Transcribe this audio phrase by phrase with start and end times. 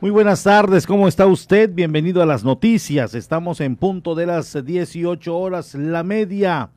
[0.00, 1.70] Muy buenas tardes, ¿cómo está usted?
[1.74, 3.14] Bienvenido a las noticias.
[3.14, 6.70] Estamos en punto de las 18 horas, la media.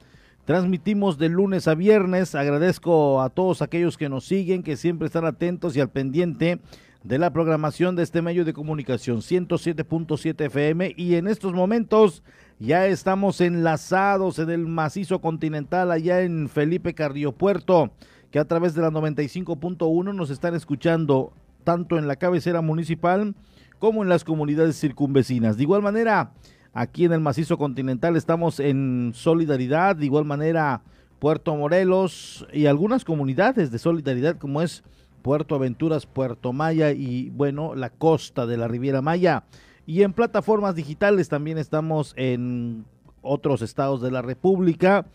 [0.44, 2.36] Transmitimos de lunes a viernes.
[2.36, 6.60] Agradezco a todos aquellos que nos siguen, que siempre están atentos y al pendiente
[7.06, 12.24] de la programación de este medio de comunicación 107.7 FM y en estos momentos
[12.60, 16.94] ya estamos enlazados en el macizo continental allá en Felipe
[17.38, 17.94] Puerto,
[18.32, 21.32] que a través de la 95.1 nos están escuchando
[21.64, 23.36] tanto en la cabecera municipal
[23.80, 25.58] como en las comunidades circunvecinas.
[25.58, 26.32] De igual manera,
[26.74, 30.82] aquí en el macizo continental estamos en solidaridad, de igual manera
[31.20, 34.84] Puerto Morelos y algunas comunidades de solidaridad como es
[35.22, 39.46] Puerto Aventuras, Puerto Maya y bueno, la costa de la Riviera Maya.
[39.86, 42.86] Y en plataformas digitales también estamos en
[43.22, 45.08] otros estados de la República.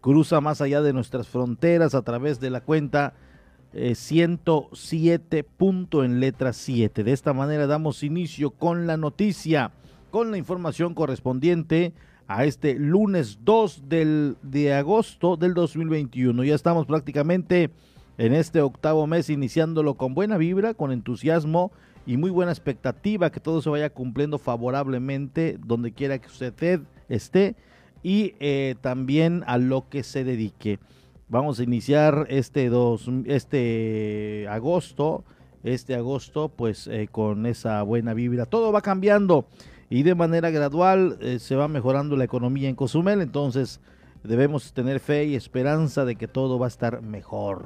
[0.00, 3.14] Cruza más allá de nuestras fronteras a través de la cuenta
[3.72, 7.04] 107 eh, punto en letra 7.
[7.04, 9.72] De esta manera damos inicio con la noticia,
[10.10, 11.92] con la información correspondiente
[12.26, 16.44] a este lunes 2 del, de agosto del 2021.
[16.44, 17.70] Ya estamos prácticamente
[18.18, 21.72] en este octavo mes iniciándolo con buena vibra, con entusiasmo
[22.06, 27.56] y muy buena expectativa que todo se vaya cumpliendo favorablemente donde quiera que usted esté
[28.02, 30.78] y eh, también a lo que se dedique.
[31.32, 35.24] Vamos a iniciar este, dos, este agosto,
[35.64, 38.44] este agosto pues eh, con esa buena vibra.
[38.44, 39.46] Todo va cambiando
[39.88, 43.80] y de manera gradual eh, se va mejorando la economía en Cozumel, entonces
[44.22, 47.64] debemos tener fe y esperanza de que todo va a estar mejor.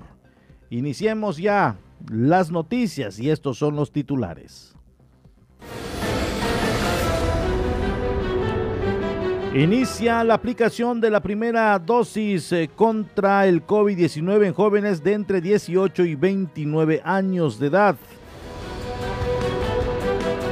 [0.70, 1.77] Iniciemos ya
[2.09, 4.76] las noticias y estos son los titulares.
[9.57, 15.41] Inicia la aplicación de la primera dosis eh, contra el COVID-19 en jóvenes de entre
[15.41, 17.97] 18 y 29 años de edad.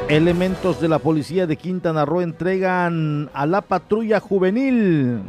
[0.08, 5.20] Elementos de la policía de Quintana Roo entregan a la patrulla juvenil.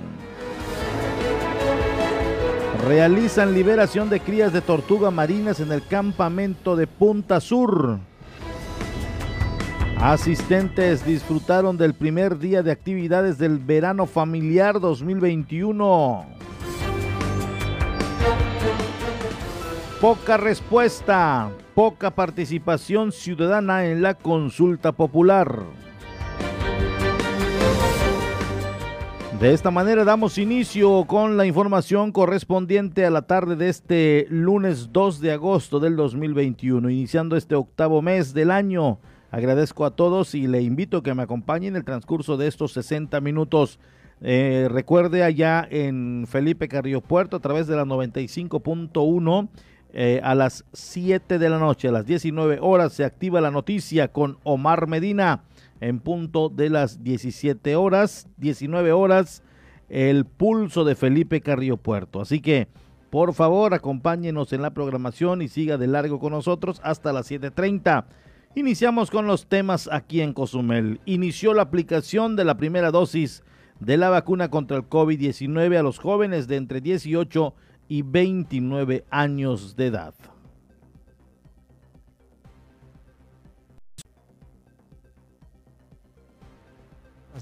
[2.87, 7.99] Realizan liberación de crías de tortuga marinas en el campamento de Punta Sur.
[9.97, 16.25] Asistentes disfrutaron del primer día de actividades del verano familiar 2021.
[20.01, 25.63] Poca respuesta, poca participación ciudadana en la consulta popular.
[29.39, 34.91] De esta manera damos inicio con la información correspondiente a la tarde de este lunes
[34.91, 38.99] 2 de agosto del 2021, iniciando este octavo mes del año
[39.35, 42.71] Agradezco a todos y le invito a que me acompañen en el transcurso de estos
[42.71, 43.79] 60 minutos.
[44.21, 49.49] Eh, recuerde allá en Felipe Carrillo Puerto a través de la 95.1
[49.91, 54.07] eh, a las 7 de la noche, a las 19 horas se activa la noticia
[54.07, 55.43] con Omar Medina
[55.81, 59.43] en punto de las 17 horas, 19 horas,
[59.89, 62.21] el pulso de Felipe Carrillo Puerto.
[62.21, 62.69] Así que,
[63.09, 68.05] por favor, acompáñenos en la programación y siga de largo con nosotros hasta las 7.30.
[68.57, 71.01] Iniciamos con los temas aquí en Cozumel.
[71.05, 73.43] Inició la aplicación de la primera dosis
[73.81, 77.53] de la vacuna contra el COVID-19 a los jóvenes de entre 18
[77.89, 80.13] y 29 años de edad.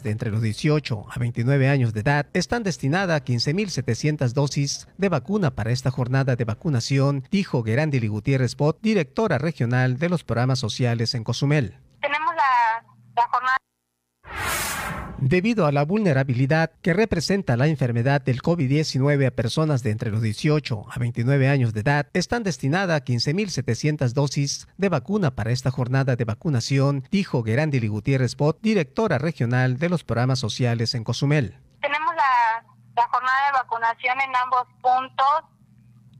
[0.01, 5.09] De entre los 18 a 29 años de edad están destinadas a 15.700 dosis de
[5.09, 10.57] vacuna para esta jornada de vacunación, dijo Gerandili Gutiérrez Bot, directora regional de los programas
[10.59, 11.77] sociales en Cozumel.
[12.01, 12.33] Tenemos
[13.15, 13.57] la jornada
[15.29, 20.21] debido a la vulnerabilidad que representa la enfermedad del COVID-19 a personas de entre los
[20.21, 25.71] 18 a 29 años de edad, están destinadas a 15.700 dosis de vacuna para esta
[25.71, 31.57] jornada de vacunación, dijo Gerandili Gutiérrez Bot, directora regional de los programas sociales en Cozumel.
[31.81, 35.43] Tenemos la, la jornada de vacunación en ambos puntos,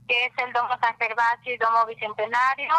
[0.08, 2.74] que es el Domo San Gervasio y Domo Bicentenario,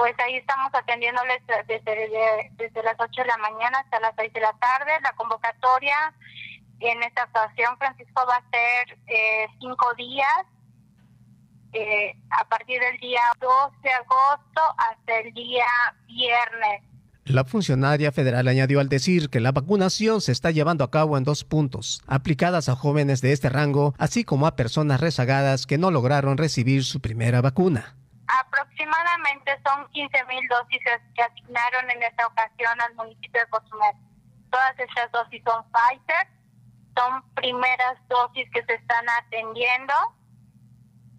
[0.00, 4.40] pues ahí estamos atendiéndoles desde, desde las 8 de la mañana hasta las 6 de
[4.40, 4.92] la tarde.
[5.02, 6.14] La convocatoria
[6.78, 10.46] en esta ocasión, Francisco, va a ser eh, cinco días,
[11.74, 13.50] eh, a partir del día 2
[13.82, 15.66] de agosto hasta el día
[16.06, 16.82] viernes.
[17.26, 21.24] La funcionaria federal añadió al decir que la vacunación se está llevando a cabo en
[21.24, 25.90] dos puntos, aplicadas a jóvenes de este rango, así como a personas rezagadas que no
[25.90, 27.99] lograron recibir su primera vacuna.
[28.38, 30.80] Aproximadamente son 15 mil dosis
[31.14, 33.96] que asignaron en esta ocasión al municipio de Cozumel.
[34.50, 36.28] Todas esas dosis son Pfizer,
[36.96, 39.94] son primeras dosis que se están atendiendo.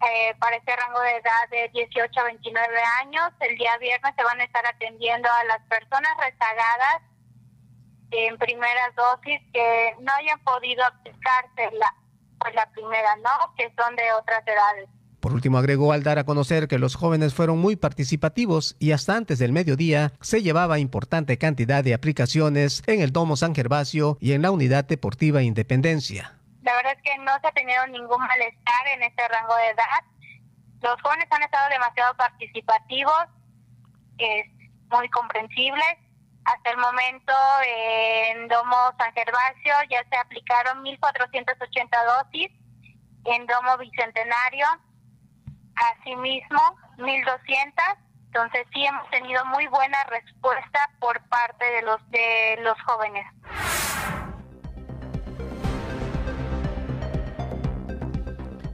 [0.02, 3.30] eh, para este rango de edad de 18 a 29 años.
[3.40, 7.02] El día viernes se van a estar atendiendo a las personas rezagadas
[8.10, 11.94] en primeras dosis que no hayan podido aplicarse la,
[12.40, 13.54] pues la primera, ¿no?
[13.56, 14.88] Que son de otras edades.
[15.22, 19.14] Por último, agregó al dar a conocer que los jóvenes fueron muy participativos y hasta
[19.14, 24.32] antes del mediodía se llevaba importante cantidad de aplicaciones en el Domo San Gervasio y
[24.32, 26.34] en la Unidad Deportiva Independencia.
[26.62, 30.02] La verdad es que no se ha tenido ningún malestar en este rango de edad.
[30.80, 33.22] Los jóvenes han estado demasiado participativos,
[34.18, 34.46] es
[34.90, 35.84] muy comprensible.
[36.46, 37.32] Hasta el momento
[37.64, 42.50] en Domo San Gervasio ya se aplicaron 1.480 dosis,
[43.24, 44.66] en Domo Bicentenario
[45.74, 46.60] asimismo
[46.98, 47.72] 1.200.
[48.26, 53.26] Entonces sí hemos tenido muy buena respuesta por parte de los de los jóvenes.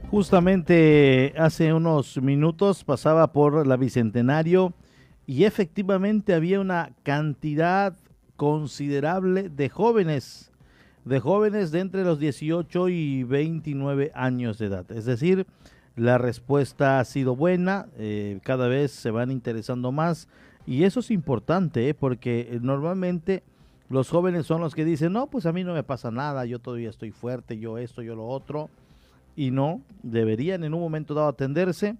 [0.09, 4.73] Justamente hace unos minutos pasaba por la Bicentenario
[5.27, 7.95] y efectivamente había una cantidad
[8.35, 10.51] considerable de jóvenes,
[11.05, 14.91] de jóvenes de entre los 18 y 29 años de edad.
[14.91, 15.45] Es decir,
[15.99, 20.27] la respuesta ha sido buena, eh, cada vez se van interesando más
[20.65, 21.93] y eso es importante ¿eh?
[21.93, 23.43] porque normalmente
[23.89, 26.59] los jóvenes son los que dicen, no, pues a mí no me pasa nada, yo
[26.59, 28.69] todavía estoy fuerte, yo esto, yo lo otro
[29.35, 31.97] y no, deberían en un momento dado atenderse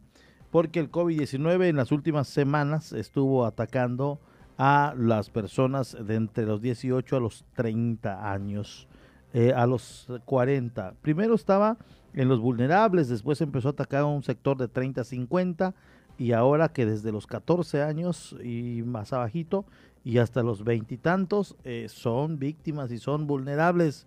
[0.52, 4.20] porque el COVID-19 en las últimas semanas estuvo atacando
[4.58, 8.88] a las personas de entre los 18 a los 30 años,
[9.34, 10.94] eh, a los 40.
[11.02, 11.78] Primero estaba
[12.14, 15.76] en los vulnerables, después empezó a atacar a un sector de 30 a 50
[16.18, 19.66] y ahora que desde los 14 años y más abajito
[20.04, 24.06] y hasta los veintitantos eh, son víctimas y son vulnerables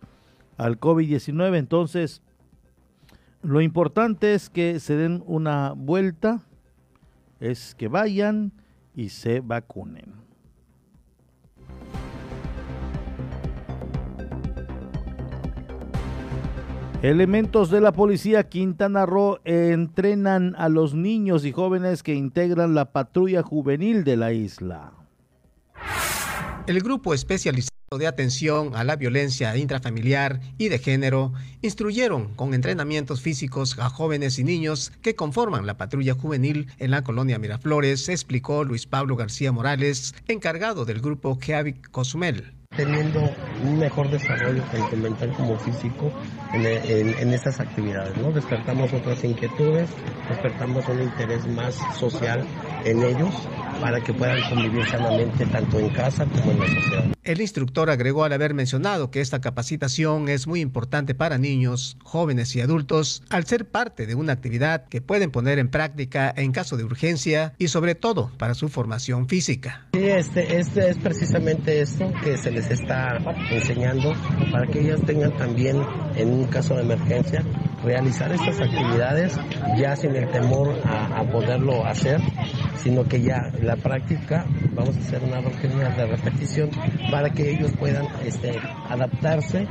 [0.57, 1.57] al COVID-19.
[1.57, 2.23] Entonces,
[3.43, 6.43] lo importante es que se den una vuelta,
[7.41, 8.53] es que vayan
[8.95, 10.22] y se vacunen.
[17.03, 22.93] Elementos de la policía Quintana Roo entrenan a los niños y jóvenes que integran la
[22.93, 24.93] patrulla juvenil de la isla.
[26.69, 33.21] El grupo especializado de atención a la violencia intrafamiliar y de género instruyeron con entrenamientos
[33.21, 38.63] físicos a jóvenes y niños que conforman la patrulla juvenil en la colonia Miraflores, explicó
[38.63, 43.21] Luis Pablo García Morales, encargado del grupo Keavic Cozumel teniendo
[43.63, 46.11] un mejor desarrollo tanto mental como físico
[46.53, 48.33] en, en, estas actividades, ¿no?
[48.33, 49.91] Despertamos otras inquietudes,
[50.29, 52.45] despertamos un interés más social
[52.85, 53.49] en ellos
[53.83, 57.05] para que puedan convivir sanamente tanto en casa como en la sociedad.
[57.25, 62.55] El instructor agregó al haber mencionado que esta capacitación es muy importante para niños, jóvenes
[62.55, 66.77] y adultos al ser parte de una actividad que pueden poner en práctica en caso
[66.77, 69.87] de urgencia y sobre todo para su formación física.
[69.93, 73.19] Sí, este, este es precisamente esto que se les está
[73.51, 74.15] enseñando
[74.53, 75.83] para que ellos tengan también
[76.15, 77.45] en un caso de emergencia
[77.85, 79.39] realizar estas actividades
[79.77, 82.21] ya sin el temor a, a poderlo hacer,
[82.77, 86.71] sino que ya la práctica vamos a hacer una rutina de repetición
[87.11, 88.59] para que ellos puedan este,
[88.89, 89.67] adaptarse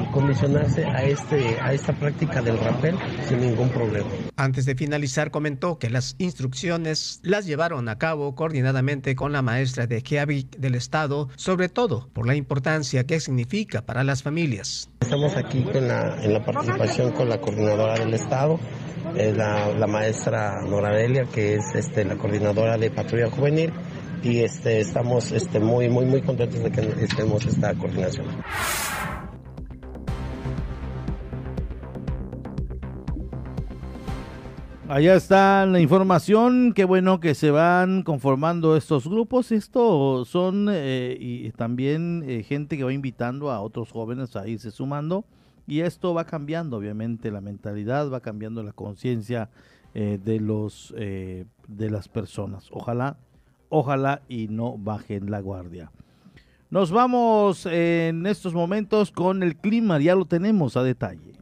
[0.00, 2.96] y condicionarse a, este, a esta práctica del rappel
[3.28, 4.08] sin ningún problema.
[4.36, 9.86] Antes de finalizar comentó que las instrucciones las llevaron a cabo coordinadamente con la maestra
[9.86, 14.90] de Keavic del Estado, sobre todo por la importancia que significa para las familias.
[15.00, 18.60] Estamos aquí con la, en la participación con la coordinadora del Estado,
[19.14, 23.72] la, la, maestra Noradelia, que es este, la coordinadora de patrulla juvenil,
[24.22, 28.26] y este, estamos este, muy, muy, muy contentos de que estemos esta coordinación.
[34.88, 39.50] Allá está la información, qué bueno que se van conformando estos grupos.
[39.50, 44.70] Esto son eh, y también eh, gente que va invitando a otros jóvenes a irse
[44.70, 45.24] sumando
[45.66, 49.50] y esto va cambiando, obviamente, la mentalidad, va cambiando la conciencia
[49.94, 52.68] eh, de los de las personas.
[52.70, 53.16] Ojalá
[53.68, 55.90] ojalá y no bajen la guardia.
[56.70, 61.32] Nos vamos en estos momentos con el clima, ya lo tenemos a detalle.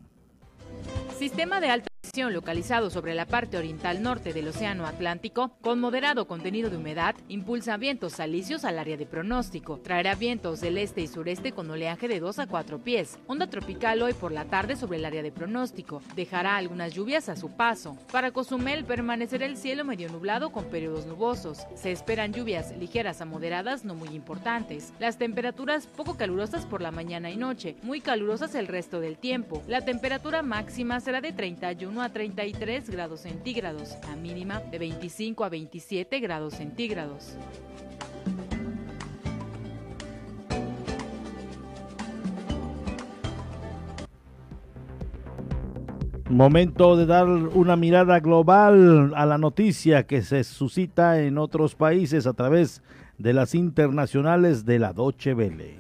[1.19, 1.94] Sistema de alta
[2.31, 7.77] localizado sobre la parte oriental norte del Océano Atlántico, con moderado contenido de humedad, impulsa
[7.77, 9.79] vientos salicios al área de pronóstico.
[9.79, 13.19] Traerá vientos del este y sureste con oleaje de 2 a 4 pies.
[13.27, 16.03] Onda tropical hoy por la tarde sobre el área de pronóstico.
[16.15, 17.97] Dejará algunas lluvias a su paso.
[18.13, 21.67] Para Cozumel permanecerá el cielo medio nublado con periodos nubosos.
[21.75, 24.93] Se esperan lluvias ligeras a moderadas no muy importantes.
[25.01, 29.63] Las temperaturas poco calurosas por la mañana y noche, muy calurosas el resto del tiempo.
[29.67, 35.45] La temperatura máxima será de 31 a a 33 grados centígrados, la mínima de 25
[35.45, 37.37] a 27 grados centígrados.
[46.29, 52.27] Momento de dar una mirada global a la noticia que se suscita en otros países
[52.27, 52.83] a través
[53.19, 55.79] de las internacionales de la Doche Vele.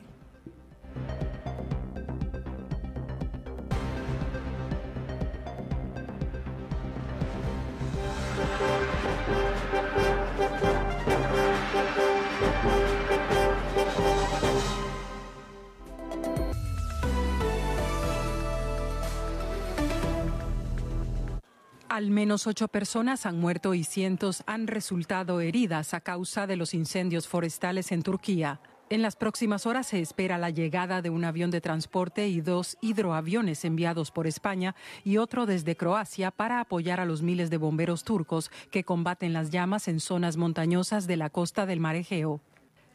[21.95, 26.75] Al menos ocho personas han muerto y cientos han resultado heridas a causa de los
[26.75, 28.61] incendios forestales en Turquía.
[28.91, 32.79] En las próximas horas se espera la llegada de un avión de transporte y dos
[32.81, 34.75] hidroaviones enviados por España
[35.05, 39.51] y otro desde Croacia para apoyar a los miles de bomberos turcos que combaten las
[39.51, 42.41] llamas en zonas montañosas de la costa del mar Egeo.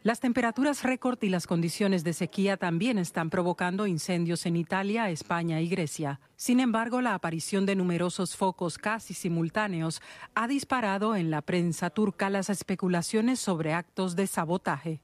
[0.02, 5.60] Las temperaturas récord y las condiciones de sequía también están provocando incendios en Italia, España
[5.60, 6.20] y Grecia.
[6.36, 10.00] Sin embargo, la aparición de numerosos focos casi simultáneos
[10.34, 15.02] ha disparado en la prensa turca las especulaciones sobre actos de sabotaje.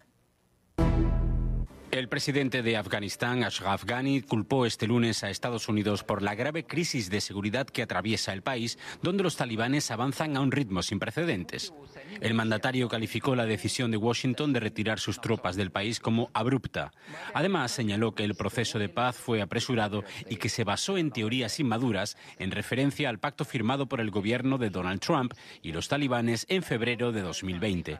[1.96, 6.66] El presidente de Afganistán, Ashraf Ghani, culpó este lunes a Estados Unidos por la grave
[6.66, 10.98] crisis de seguridad que atraviesa el país, donde los talibanes avanzan a un ritmo sin
[10.98, 11.72] precedentes.
[12.20, 16.92] El mandatario calificó la decisión de Washington de retirar sus tropas del país como abrupta.
[17.32, 21.58] Además, señaló que el proceso de paz fue apresurado y que se basó en teorías
[21.60, 26.44] inmaduras en referencia al pacto firmado por el gobierno de Donald Trump y los talibanes
[26.50, 27.98] en febrero de 2020.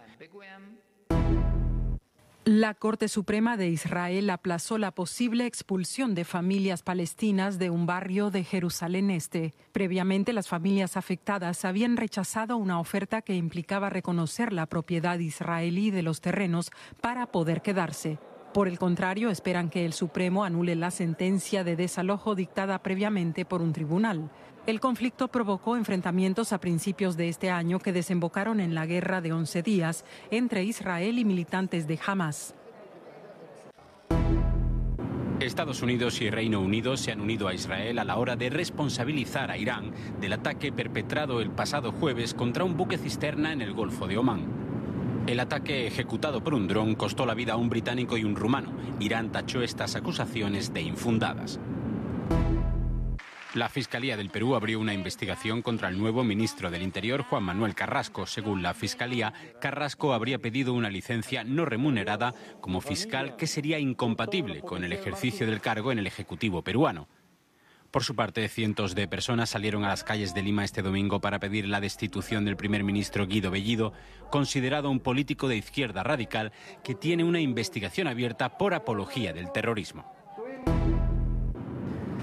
[2.48, 8.30] La Corte Suprema de Israel aplazó la posible expulsión de familias palestinas de un barrio
[8.30, 9.52] de Jerusalén Este.
[9.72, 16.04] Previamente, las familias afectadas habían rechazado una oferta que implicaba reconocer la propiedad israelí de
[16.04, 18.20] los terrenos para poder quedarse.
[18.54, 23.60] Por el contrario, esperan que el Supremo anule la sentencia de desalojo dictada previamente por
[23.60, 24.30] un tribunal.
[24.66, 29.32] El conflicto provocó enfrentamientos a principios de este año que desembocaron en la guerra de
[29.32, 32.52] 11 días entre Israel y militantes de Hamas.
[35.38, 39.52] Estados Unidos y Reino Unido se han unido a Israel a la hora de responsabilizar
[39.52, 44.08] a Irán del ataque perpetrado el pasado jueves contra un buque cisterna en el Golfo
[44.08, 44.46] de Omán.
[45.28, 48.72] El ataque ejecutado por un dron costó la vida a un británico y un rumano.
[48.98, 51.60] Irán tachó estas acusaciones de infundadas.
[53.54, 57.74] La Fiscalía del Perú abrió una investigación contra el nuevo ministro del Interior, Juan Manuel
[57.74, 58.26] Carrasco.
[58.26, 64.60] Según la Fiscalía, Carrasco habría pedido una licencia no remunerada como fiscal que sería incompatible
[64.60, 67.08] con el ejercicio del cargo en el Ejecutivo peruano.
[67.90, 71.38] Por su parte, cientos de personas salieron a las calles de Lima este domingo para
[71.38, 73.94] pedir la destitución del primer ministro Guido Bellido,
[74.30, 76.52] considerado un político de izquierda radical
[76.84, 80.12] que tiene una investigación abierta por apología del terrorismo.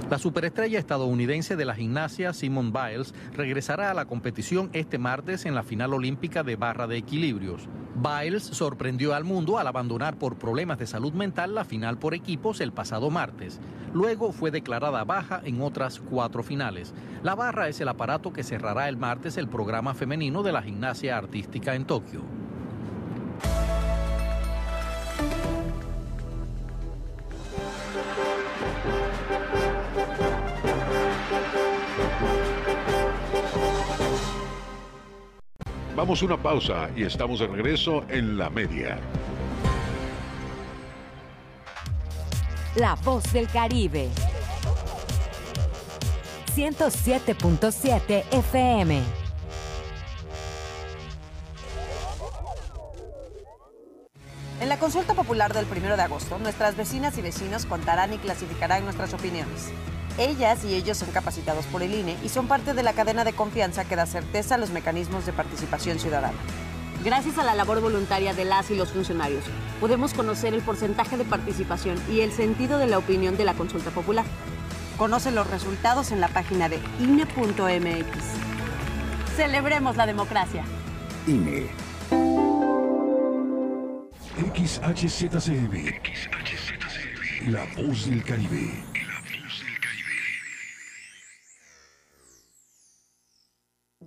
[0.10, 5.56] La superestrella estadounidense de la gimnasia, Simone Biles, regresará a la competición este martes en
[5.56, 7.68] la final olímpica de barra de equilibrios.
[7.96, 12.60] Biles sorprendió al mundo al abandonar por problemas de salud mental la final por equipos
[12.60, 13.60] el pasado martes.
[13.94, 16.94] Luego fue declarada baja en otras cuatro finales.
[17.24, 21.18] La barra es el aparato que cerrará el martes el programa femenino de la gimnasia
[21.18, 22.43] artística en Tokio.
[36.04, 39.00] Vamos a una pausa y estamos de regreso en la media.
[42.76, 44.10] La voz del Caribe.
[46.54, 49.02] 107.7 FM.
[54.60, 58.84] En la consulta popular del 1 de agosto, nuestras vecinas y vecinos contarán y clasificarán
[58.84, 59.72] nuestras opiniones.
[60.18, 63.34] Ellas y ellos son capacitados por el INE y son parte de la cadena de
[63.34, 66.38] confianza que da certeza a los mecanismos de participación ciudadana.
[67.04, 69.44] Gracias a la labor voluntaria de las y los funcionarios,
[69.80, 73.90] podemos conocer el porcentaje de participación y el sentido de la opinión de la consulta
[73.90, 74.26] popular.
[74.98, 78.06] Conoce los resultados en la página de INE.mx.
[79.36, 80.64] Celebremos la democracia.
[81.26, 81.68] INE.
[84.54, 85.88] XHZCM.
[86.04, 87.52] XHZCM.
[87.52, 88.93] La voz del Caribe.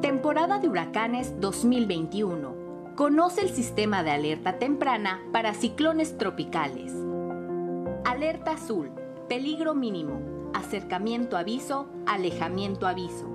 [0.00, 2.54] Temporada de huracanes 2021.
[2.94, 6.92] Conoce el sistema de alerta temprana para ciclones tropicales.
[8.04, 8.90] Alerta azul.
[9.28, 10.50] Peligro mínimo.
[10.54, 11.88] Acercamiento aviso.
[12.06, 13.28] Alejamiento aviso.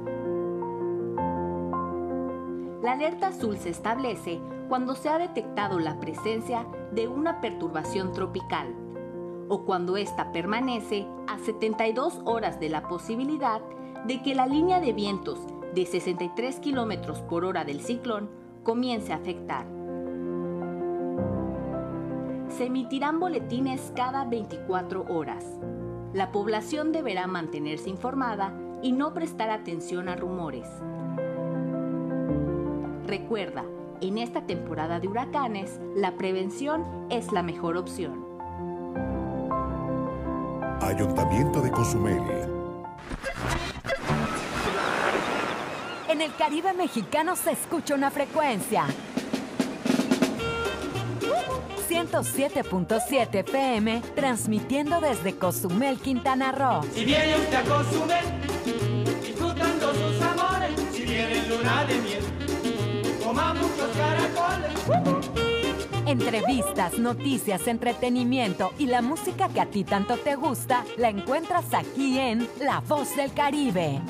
[2.82, 8.74] La alerta azul se establece cuando se ha detectado la presencia de una perturbación tropical
[9.50, 13.62] o cuando ésta permanece a 72 horas de la posibilidad
[14.06, 15.40] de que la línea de vientos
[15.74, 18.30] de 63 km por hora del ciclón
[18.64, 19.66] comience a afectar.
[22.50, 25.46] Se emitirán boletines cada 24 horas.
[26.14, 30.68] La población deberá mantenerse informada y no prestar atención a rumores.
[33.06, 33.64] Recuerda,
[34.02, 38.26] en esta temporada de huracanes, la prevención es la mejor opción.
[40.82, 42.22] Ayuntamiento de Cozumel.
[46.08, 48.86] En el Caribe mexicano se escucha una frecuencia.
[51.90, 56.84] 107.7 FM, transmitiendo desde Cozumel, Quintana Roo.
[56.94, 58.26] Si viene usted a Cozumel,
[59.22, 62.29] disfrutando sus amores, si viene luna de miel,
[63.40, 65.30] coma muchos caracoles.
[66.06, 72.18] Entrevistas, noticias, entretenimiento y la música que a ti tanto te gusta la encuentras aquí
[72.18, 74.02] en La Voz del Caribe.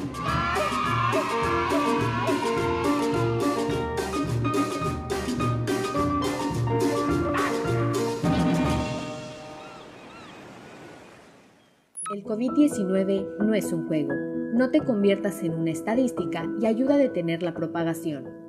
[12.16, 14.14] El COVID-19 no es un juego.
[14.54, 18.49] No te conviertas en una estadística y ayuda a detener la propagación.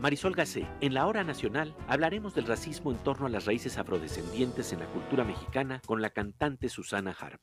[0.00, 4.72] Marisol Gacé, en la hora nacional hablaremos del racismo en torno a las raíces afrodescendientes
[4.72, 7.38] en la cultura mexicana con la cantante Susana Harp.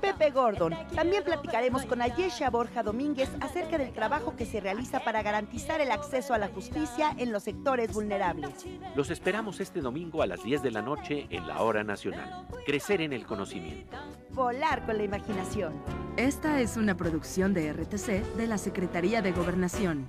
[0.00, 0.74] Pepe Gordon.
[0.94, 5.90] También platicaremos con Ayesha Borja Domínguez acerca del trabajo que se realiza para garantizar el
[5.90, 8.64] acceso a la justicia en los sectores vulnerables.
[8.94, 12.46] Los esperamos este domingo a las 10 de la noche en la hora nacional.
[12.64, 13.96] Crecer en el conocimiento.
[14.30, 15.72] Volar con la imaginación.
[16.16, 20.08] Esta es una producción de RTC de la Secretaría de Gobernación.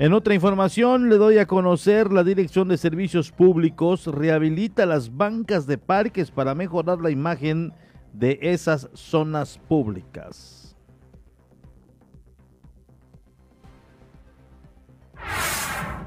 [0.00, 5.66] En otra información, le doy a conocer la Dirección de Servicios Públicos rehabilita las bancas
[5.66, 7.74] de parques para mejorar la imagen
[8.14, 10.74] de esas zonas públicas.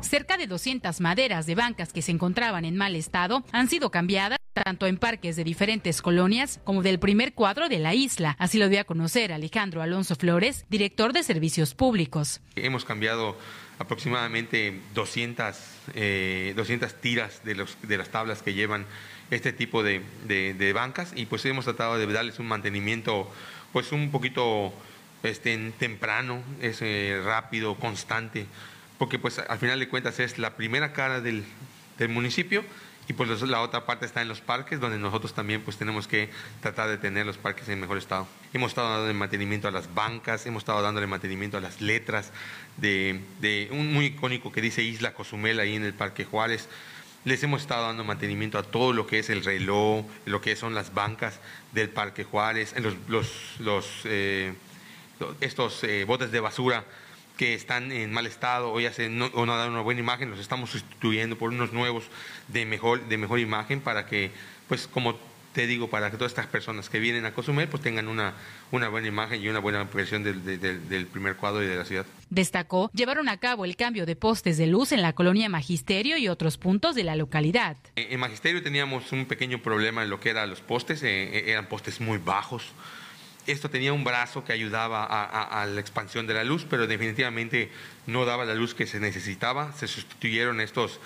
[0.02, 4.40] Cerca de 200 maderas de bancas que se encontraban en mal estado han sido cambiadas
[4.54, 8.36] tanto en parques de diferentes colonias como del primer cuadro de la isla.
[8.40, 12.42] Así lo dio a conocer Alejandro Alonso Flores, director de Servicios Públicos.
[12.56, 13.36] Hemos cambiado
[13.80, 15.56] aproximadamente 200,
[16.56, 18.86] 200 eh, tiras de, los, de las tablas que llevan
[19.32, 21.12] este tipo de, de, bancas.
[21.16, 23.32] Y pues hemos tratado de darles un mantenimiento
[23.72, 24.74] pues un poquito
[25.24, 28.46] este, temprano, es eh, rápido, constante,
[28.98, 31.44] porque pues al final de cuentas es la primera cara del,
[31.98, 32.64] del municipio
[33.08, 36.30] y pues la otra parte está en los parques, donde nosotros también pues tenemos que
[36.62, 38.28] tratar de tener los parques en mejor estado.
[38.54, 42.32] Hemos estado dando mantenimiento a las bancas, hemos estado dándole mantenimiento a las letras
[42.78, 46.70] de, de un muy icónico que dice Isla Cozumel ahí en el Parque Juárez.
[47.26, 50.74] Les hemos estado dando mantenimiento a todo lo que es el reloj, lo que son
[50.74, 51.40] las bancas
[51.72, 54.54] del Parque Juárez, los, los, los eh,
[55.40, 56.84] estos eh, botes de basura
[57.44, 60.30] que están en mal estado o ya se, no, o no dan una buena imagen,
[60.30, 62.06] los estamos sustituyendo por unos nuevos
[62.48, 64.32] de mejor, de mejor imagen para que,
[64.70, 65.18] pues como
[65.52, 68.34] te digo, para que todas estas personas que vienen a Cozumel pues tengan una,
[68.72, 72.06] una buena imagen y una buena impresión del, del, primer cuadro y de la ciudad.
[72.30, 76.30] Destacó, llevaron a cabo el cambio de postes de luz en la colonia Magisterio y
[76.30, 77.76] otros puntos de la localidad.
[77.98, 81.66] En Magisterio teníamos un pequeño problema en lo que eran los postes, eh, eh, eran
[81.66, 82.72] postes muy bajos
[83.48, 87.70] esto tenía un brazo que ayudaba a, la expansión de la luz, pero definitivamente
[88.08, 89.74] no daba la luz que se necesitaba.
[89.74, 91.00] Se sustituyeron estos,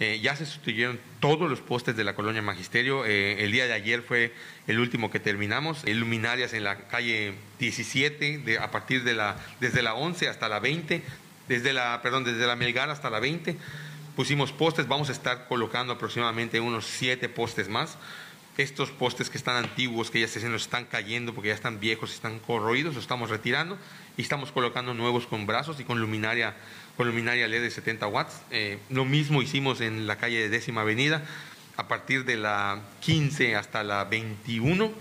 [0.00, 3.04] eh, ya se sustituyeron todos los postes de la colonia Magisterio.
[3.04, 4.32] Eh, el día de ayer fue
[4.66, 5.84] el último que terminamos.
[5.86, 10.58] Luminarias en la calle 17, de, a partir de la, desde la 11 hasta la
[10.58, 11.02] 20,
[11.48, 13.56] desde la, perdón, desde la Melgar hasta la 20.
[14.16, 17.98] Pusimos postes, vamos a estar colocando aproximadamente unos siete postes más
[18.56, 22.38] estos postes que están antiguos, que ya se están cayendo porque ya están viejos, están
[22.38, 23.78] corroídos, los estamos retirando
[24.16, 26.54] y estamos colocando nuevos con brazos y con luminaria,
[26.96, 28.42] con luminaria LED de 70 watts.
[28.50, 31.24] Eh, lo mismo hicimos en la calle de Décima Avenida,
[31.76, 34.92] a partir de la 15 hasta la 21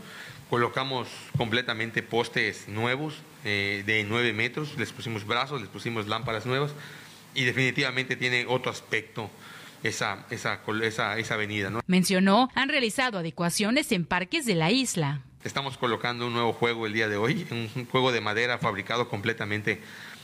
[0.49, 6.71] colocamos completamente postes nuevos eh, de 9 metros, les pusimos brazos, les pusimos lámparas nuevas
[7.33, 9.31] y definitivamente tiene otro aspecto
[9.83, 11.69] esa, esa, esa, esa avenida.
[11.69, 11.81] ¿no?
[11.85, 15.21] Mencionó, han realizado adecuaciones en parques de la isla.
[15.43, 19.81] Estamos colocando un nuevo juego el día de hoy, un juego de madera fabricado completamente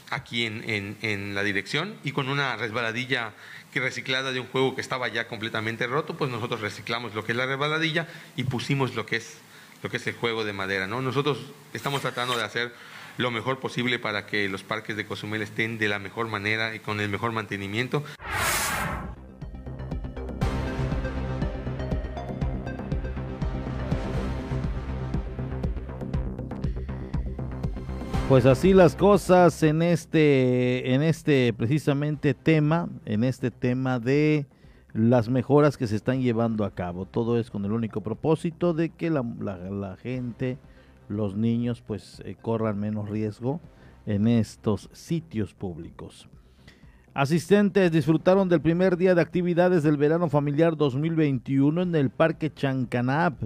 [0.10, 3.34] aquí en, en, la dirección y con una resbaladilla
[3.72, 7.34] que reciclada de un juego que estaba ya completamente roto, pues nosotros reciclamos lo que
[7.34, 9.38] es la resbaladilla y pusimos lo que es
[9.84, 11.02] lo que es el juego de madera, ¿no?
[11.02, 11.38] Nosotros
[11.74, 12.74] estamos tratando de hacer
[13.18, 16.80] lo mejor posible para que los parques de Cozumel estén de la mejor manera y
[16.80, 18.04] con el mejor mantenimiento.
[28.30, 34.46] Pues así las cosas en este, en este precisamente tema, en este tema de
[34.94, 37.08] las mejoras que se están llevando a cabo.
[37.08, 40.60] Todo es con el único propósito de que la, gente,
[41.08, 43.62] los niños, pues eh, corran menos riesgo
[44.06, 46.30] en estos sitios públicos.
[47.16, 53.42] Asistentes disfrutaron del primer día de actividades del verano familiar 2021 en el Parque Chancanap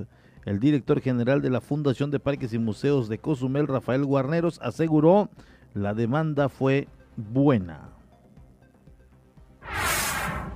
[0.45, 5.29] el director general de la Fundación de Parques y Museos de Cozumel, Rafael Guarneros, aseguró
[5.73, 7.89] la demanda fue buena.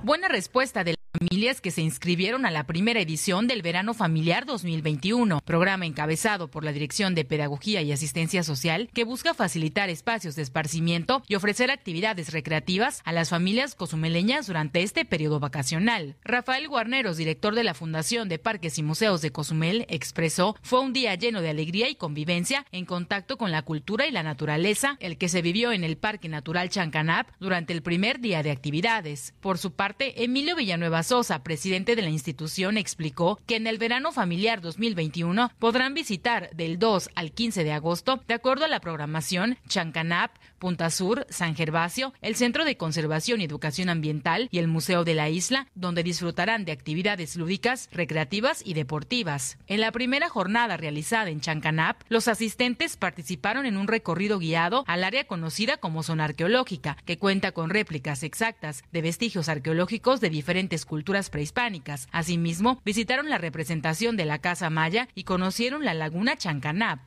[0.08, 5.40] Buena respuesta del familias que se inscribieron a la primera edición del Verano Familiar 2021,
[5.44, 10.42] programa encabezado por la Dirección de Pedagogía y Asistencia Social que busca facilitar espacios de
[10.42, 16.16] esparcimiento y ofrecer actividades recreativas a las familias cozumeleñas durante este periodo vacacional.
[16.22, 20.92] Rafael Guarneros, director de la Fundación de Parques y Museos de Cozumel, expresó fue un
[20.92, 25.18] día lleno de alegría y convivencia en contacto con la cultura y la naturaleza, el
[25.18, 29.34] que se vivió en el Parque Natural Chancanap durante el primer día de actividades.
[29.40, 34.12] Por su parte, Emilio Villanueva Sosa, presidente de la institución, explicó que en el verano
[34.12, 39.58] familiar 2021 podrán visitar del 2 al 15 de agosto, de acuerdo a la programación,
[39.68, 45.04] Chancanap, Punta Sur, San Gervasio, el Centro de Conservación y Educación Ambiental y el Museo
[45.04, 49.58] de la Isla, donde disfrutarán de actividades lúdicas, recreativas y deportivas.
[49.66, 55.04] En la primera jornada realizada en Chancanap, los asistentes participaron en un recorrido guiado al
[55.04, 59.77] área conocida como zona arqueológica, que cuenta con réplicas exactas de vestigios arqueológicos
[60.20, 62.08] de diferentes culturas prehispánicas.
[62.12, 67.00] Asimismo, visitaron la representación de la Casa Maya y conocieron la laguna Chancanap.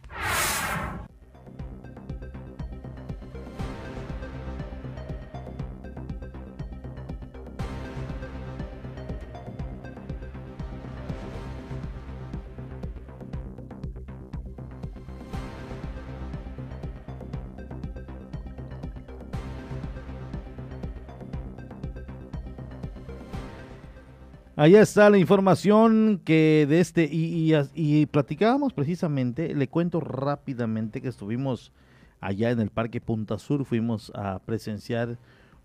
[24.62, 31.72] Allá está la información que de este, y, platicábamos precisamente, le cuento rápidamente que estuvimos
[32.20, 35.18] allá en el Parque Punta Sur, fuimos a presenciar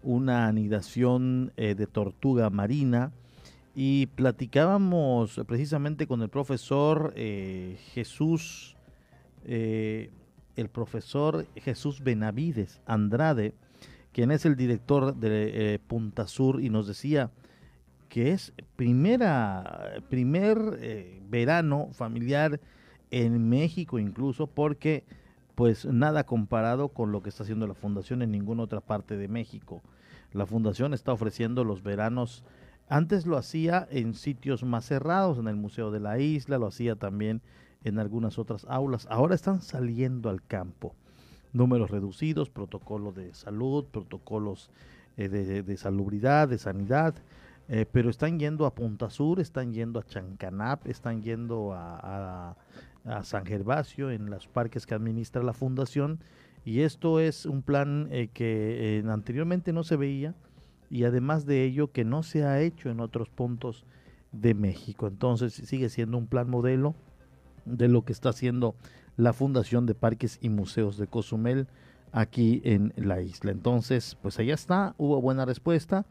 [0.02, 3.12] una anidación eh, de tortuga marina
[3.74, 8.78] y platicábamos precisamente con el profesor eh, Jesús,
[9.44, 10.08] eh,
[10.56, 13.52] el profesor Jesús Benavides Andrade,
[14.14, 17.30] quien es el director de Punta Sur y nos decía,
[18.08, 22.60] que es primera, primer eh, verano familiar
[23.10, 25.04] en México incluso, porque
[25.54, 29.26] pues nada comparado con lo que está haciendo la fundación en ninguna otra parte de
[29.26, 29.82] México.
[30.32, 32.44] La fundación está ofreciendo los veranos,
[32.88, 36.94] antes lo hacía en sitios más cerrados, en el Museo de la Isla, lo hacía
[36.94, 37.40] también
[37.84, 40.94] en algunas otras aulas, ahora están saliendo al campo.
[41.52, 44.70] Números reducidos, protocolo de salud, protocolos
[45.16, 47.14] eh, de, de salubridad, de sanidad,
[47.68, 52.56] eh, pero están yendo a Punta Sur, están yendo a Chancanap, están yendo a,
[53.22, 56.18] San Gervasio, en los parques que administra la fundación.
[56.64, 60.34] Y esto es un plan eh, que eh, anteriormente no se veía
[60.90, 63.84] y además de ello que no se ha hecho en otros puntos
[64.32, 65.06] de México.
[65.06, 66.96] Entonces sigue siendo un plan modelo
[67.64, 68.74] de lo que está haciendo
[69.16, 71.68] la Fundación de Parques y Museos de Cozumel
[72.10, 73.52] aquí en la isla.
[73.52, 76.06] Entonces, pues allá está, hubo buena respuesta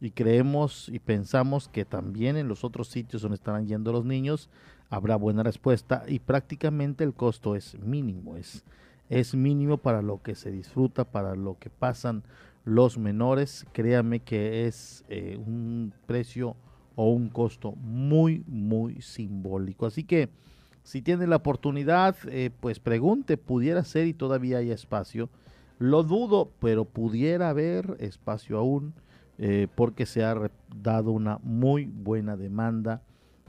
[0.00, 4.50] y creemos y pensamos que también en los otros sitios donde estarán yendo los niños
[4.90, 8.64] habrá buena respuesta y prácticamente el costo es mínimo, es,
[9.08, 12.22] es mínimo para lo que se disfruta, para lo que pasan
[12.64, 16.56] los menores, créame que es eh, un precio
[16.96, 19.86] o un costo muy, muy simbólico.
[19.86, 20.30] Así que
[20.82, 25.28] si tiene la oportunidad, eh, pues pregunte, pudiera ser y todavía hay espacio.
[25.78, 28.94] Lo dudo, pero pudiera haber espacio aún
[29.38, 30.34] eh, porque se ha
[30.74, 33.02] dado una muy buena demanda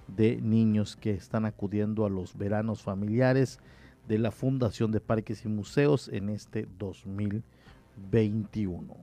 [0.08, 3.60] de niños que están acudiendo a los veranos familiares
[4.08, 8.96] de la Fundación de Parques y Museos en este 2021.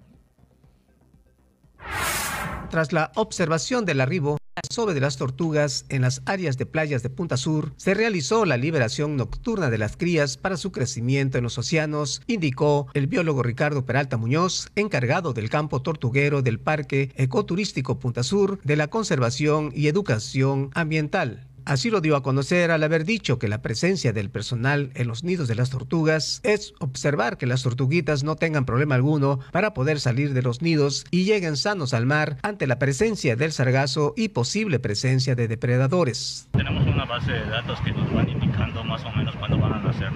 [2.70, 4.38] Tras la observación del arribo
[4.70, 8.56] sobre de las tortugas en las áreas de playas de Punta Sur, se realizó la
[8.56, 13.84] liberación nocturna de las crías para su crecimiento en los océanos, indicó el biólogo Ricardo
[13.84, 19.88] Peralta Muñoz, encargado del campo tortuguero del Parque Ecoturístico Punta Sur de la Conservación y
[19.88, 21.48] Educación Ambiental.
[21.66, 25.24] Así lo dio a conocer al haber dicho que la presencia del personal en los
[25.24, 29.98] nidos de las tortugas es observar que las tortuguitas no tengan problema alguno para poder
[29.98, 34.28] salir de los nidos y lleguen sanos al mar ante la presencia del sargazo y
[34.28, 36.48] posible presencia de depredadores.
[36.52, 39.78] Tenemos una base de datos que nos van indicando más o menos cuándo van a
[39.78, 40.12] nacer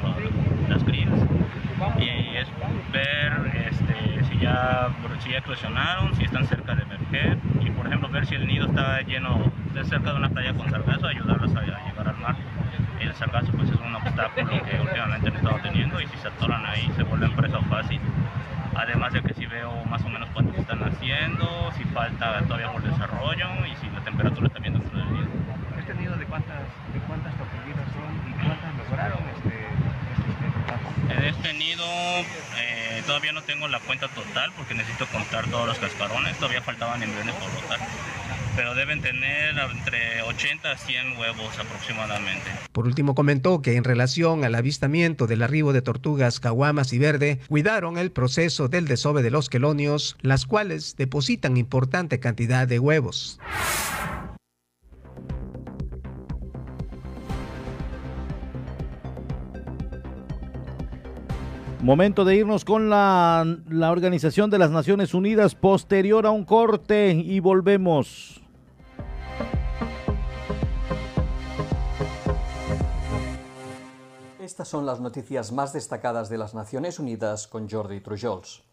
[0.69, 1.19] las crías
[1.99, 2.49] y es
[2.93, 7.39] ver este, si, ya, si ya eclosionaron, si están cerca de emerger
[8.11, 9.53] ver si el nido está lleno
[9.85, 12.37] cerca de una playa con sargazo, ayudarlas a, llegar al mar.
[13.01, 16.67] El sargazo pues es un obstáculo que últimamente han estado teniendo y si se atoran
[16.67, 18.01] ahí se vuelven presa fácil.
[18.75, 22.83] Además de que si veo más o menos cuántos están haciendo, si falta todavía por
[22.83, 25.27] desarrollo y si la temperatura está bien dentro del nido.
[25.79, 31.53] ¿Este nido de cuántas, de cuántas tortuguitas son y cuántas lograron este, este, En este
[31.55, 36.63] nido eh, todavía no tengo la cuenta total porque necesito contar todos los cascarones, todavía
[36.63, 37.79] faltaban embriones por botar
[38.59, 42.51] pero deben tener entre 80 a 100 huevos aproximadamente.
[42.73, 47.39] Por último, comentó que en relación al avistamiento del arribo de tortugas caguamas y verde,
[47.47, 53.39] cuidaron el proceso del desove de los quelonios, las cuales depositan importante cantidad de huevos.
[61.81, 63.47] Momento de irnos con la,
[63.89, 68.43] Organización de las Naciones Unidas posterior a un corte y volvemos.
[74.41, 78.65] Estas son las noticias más destacadas de las Naciones Unidas con Jordi Trujols.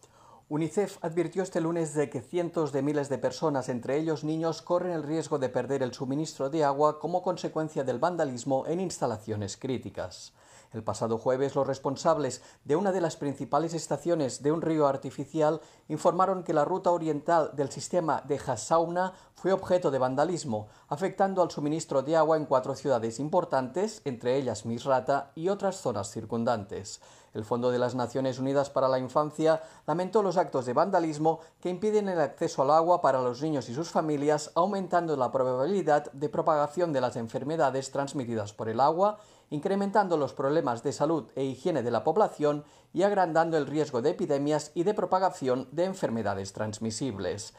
[0.50, 4.94] UNICEF advirtió este lunes de que cientos de miles de personas, entre ellos niños, corren
[4.94, 10.34] el riesgo de perder el suministro de agua como consecuencia del vandalismo en instalaciones críticas.
[10.76, 15.62] El pasado jueves, los responsables de una de las principales estaciones de un río artificial
[15.88, 21.50] informaron que la ruta oriental del sistema de Hassauna fue objeto de vandalismo, afectando al
[21.50, 27.00] suministro de agua en cuatro ciudades importantes, entre ellas Misrata y otras zonas circundantes.
[27.34, 31.70] El Fondo de las Naciones Unidas para la Infancia lamentó los actos de vandalismo que
[31.70, 36.30] impiden el acceso al agua para los niños y sus familias, aumentando la probabilidad de
[36.30, 41.84] propagación de las enfermedades transmitidas por el agua incrementando los problemas de salud e higiene
[41.84, 47.54] de la población y agrandando el riesgo de epidemias y de propagación de enfermedades transmisibles.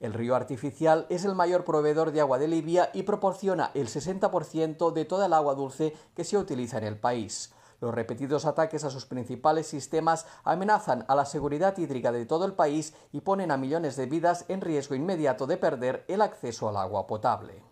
[0.00, 4.92] El río artificial es el mayor proveedor de agua de Libia y proporciona el 60%
[4.92, 7.52] de toda el agua dulce que se utiliza en el país.
[7.80, 12.52] Los repetidos ataques a sus principales sistemas amenazan a la seguridad hídrica de todo el
[12.52, 16.76] país y ponen a millones de vidas en riesgo inmediato de perder el acceso al
[16.76, 17.69] agua potable.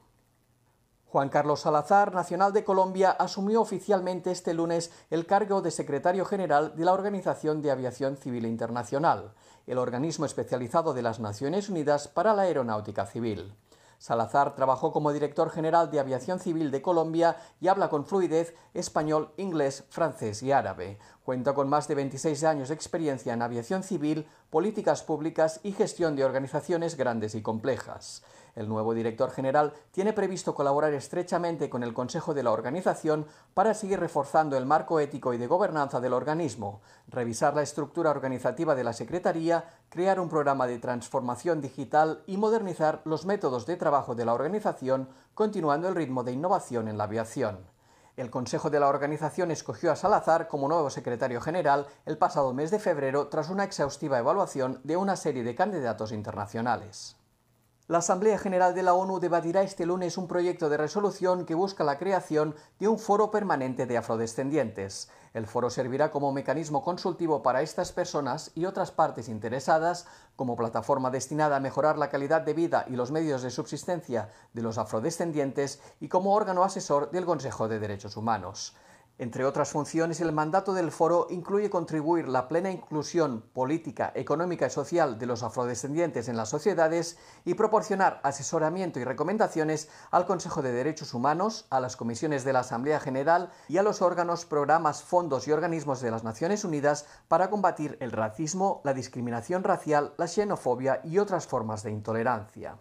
[1.10, 6.76] Juan Carlos Salazar, nacional de Colombia, asumió oficialmente este lunes el cargo de secretario general
[6.76, 9.32] de la Organización de Aviación Civil Internacional,
[9.66, 13.54] el organismo especializado de las Naciones Unidas para la Aeronáutica Civil.
[13.96, 19.32] Salazar trabajó como director general de Aviación Civil de Colombia y habla con fluidez español,
[19.38, 20.98] inglés, francés y árabe.
[21.24, 26.16] Cuenta con más de 26 años de experiencia en aviación civil, políticas públicas y gestión
[26.16, 28.22] de organizaciones grandes y complejas.
[28.58, 33.72] El nuevo director general tiene previsto colaborar estrechamente con el Consejo de la Organización para
[33.72, 38.82] seguir reforzando el marco ético y de gobernanza del organismo, revisar la estructura organizativa de
[38.82, 44.24] la Secretaría, crear un programa de transformación digital y modernizar los métodos de trabajo de
[44.24, 47.58] la organización, continuando el ritmo de innovación en la aviación.
[48.16, 52.72] El Consejo de la Organización escogió a Salazar como nuevo secretario general el pasado mes
[52.72, 57.17] de febrero tras una exhaustiva evaluación de una serie de candidatos internacionales.
[57.88, 61.84] La Asamblea General de la ONU debatirá este lunes un proyecto de resolución que busca
[61.84, 65.08] la creación de un foro permanente de afrodescendientes.
[65.32, 71.10] El foro servirá como mecanismo consultivo para estas personas y otras partes interesadas, como plataforma
[71.10, 75.80] destinada a mejorar la calidad de vida y los medios de subsistencia de los afrodescendientes
[75.98, 78.76] y como órgano asesor del Consejo de Derechos Humanos.
[79.20, 84.70] Entre otras funciones, el mandato del foro incluye contribuir la plena inclusión política, económica y
[84.70, 90.70] social de los afrodescendientes en las sociedades y proporcionar asesoramiento y recomendaciones al Consejo de
[90.70, 95.48] Derechos Humanos, a las comisiones de la Asamblea General y a los órganos, programas, fondos
[95.48, 101.00] y organismos de las Naciones Unidas para combatir el racismo, la discriminación racial, la xenofobia
[101.02, 102.78] y otras formas de intolerancia.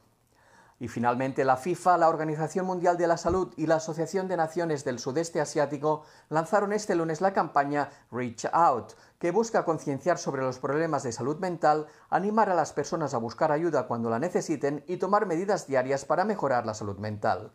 [0.79, 4.83] Y finalmente la FIFA, la Organización Mundial de la Salud y la Asociación de Naciones
[4.83, 10.59] del Sudeste Asiático lanzaron este lunes la campaña Reach Out, que busca concienciar sobre los
[10.59, 14.97] problemas de salud mental, animar a las personas a buscar ayuda cuando la necesiten y
[14.97, 17.51] tomar medidas diarias para mejorar la salud mental.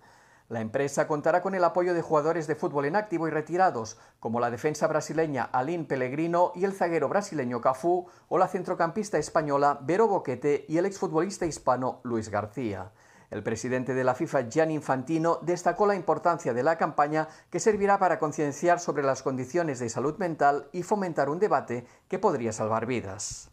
[0.48, 4.40] La empresa contará con el apoyo de jugadores de fútbol en activo y retirados, como
[4.40, 10.08] la defensa brasileña Aline Pellegrino y el zaguero brasileño Cafú, o la centrocampista española Vero
[10.08, 12.90] Boquete y el exfutbolista hispano Luis García.
[13.33, 17.99] El presidente de la FIFA, Gianni Infantino, destacó la importancia de la campaña que servirá
[17.99, 22.85] para concienciar sobre las condiciones de salud mental y fomentar un debate que podría salvar
[22.85, 23.51] vidas.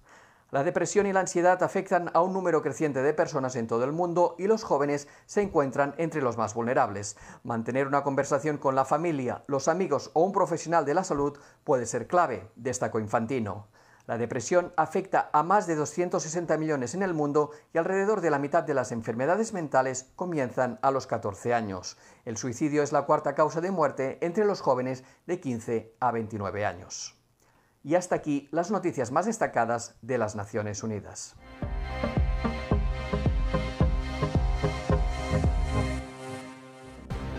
[0.52, 3.94] La depresión y la ansiedad afectan a un número creciente de personas en todo el
[3.94, 7.16] mundo y los jóvenes se encuentran entre los más vulnerables.
[7.44, 11.86] Mantener una conversación con la familia, los amigos o un profesional de la salud puede
[11.86, 13.68] ser clave, destacó Infantino.
[14.10, 18.40] La depresión afecta a más de 260 millones en el mundo y alrededor de la
[18.40, 21.96] mitad de las enfermedades mentales comienzan a los 14 años.
[22.26, 26.66] El suicidio es la cuarta causa de muerte entre los jóvenes de 15 a 29
[26.66, 27.20] años.
[27.84, 31.36] Y hasta aquí las noticias más destacadas de las Naciones Unidas.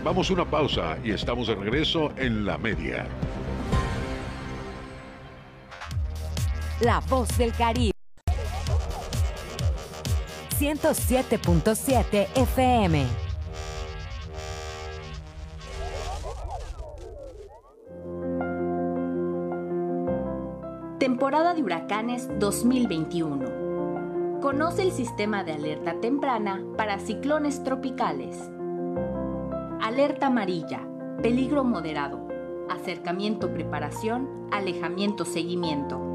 [0.05, 3.09] Vamos a una pausa y estamos de regreso en la media.
[6.81, 7.93] La voz del Caribe.
[10.57, 13.05] 107.7 FM.
[20.97, 24.39] Temporada de huracanes 2021.
[24.41, 28.49] Conoce el sistema de alerta temprana para ciclones tropicales.
[29.79, 30.81] Alerta amarilla.
[31.21, 32.27] Peligro moderado.
[32.71, 34.47] Acercamiento preparación.
[34.51, 36.10] Alejamiento seguimiento.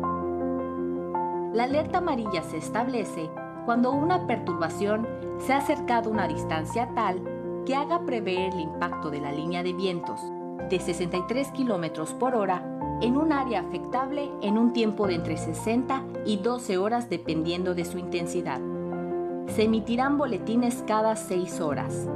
[1.56, 3.30] La alerta amarilla se establece
[3.64, 7.22] cuando una perturbación se ha acercado a una distancia tal
[7.64, 10.20] que haga prever el impacto de la línea de vientos
[10.68, 12.62] de 63 km por hora
[13.00, 17.86] en un área afectable en un tiempo de entre 60 y 12 horas dependiendo de
[17.86, 18.60] su intensidad.
[19.46, 22.06] Se emitirán boletines cada 6 horas.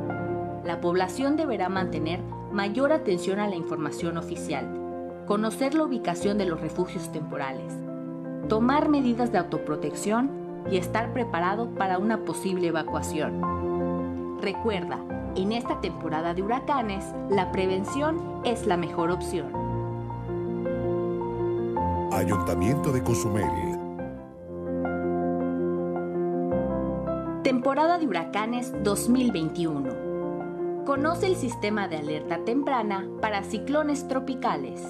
[0.67, 2.21] La población deberá mantener
[2.53, 7.73] mayor atención a la información oficial, conocer la ubicación de los refugios temporales,
[8.51, 10.29] tomar medidas de autoprotección
[10.73, 14.41] y estar preparado para una posible evacuación.
[14.43, 14.99] Recuerda,
[15.37, 19.53] en esta temporada de huracanes, la prevención es la mejor opción.
[22.13, 23.47] Ayuntamiento de Cozumel.
[27.45, 30.85] Temporada de huracanes 2021.
[30.85, 34.83] Conoce el sistema de alerta temprana para ciclones tropicales.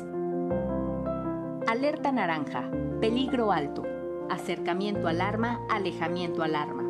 [1.67, 2.71] Alerta naranja.
[3.01, 3.83] Peligro alto.
[4.29, 5.61] Acercamiento alarma.
[5.71, 6.83] Alejamiento alarma.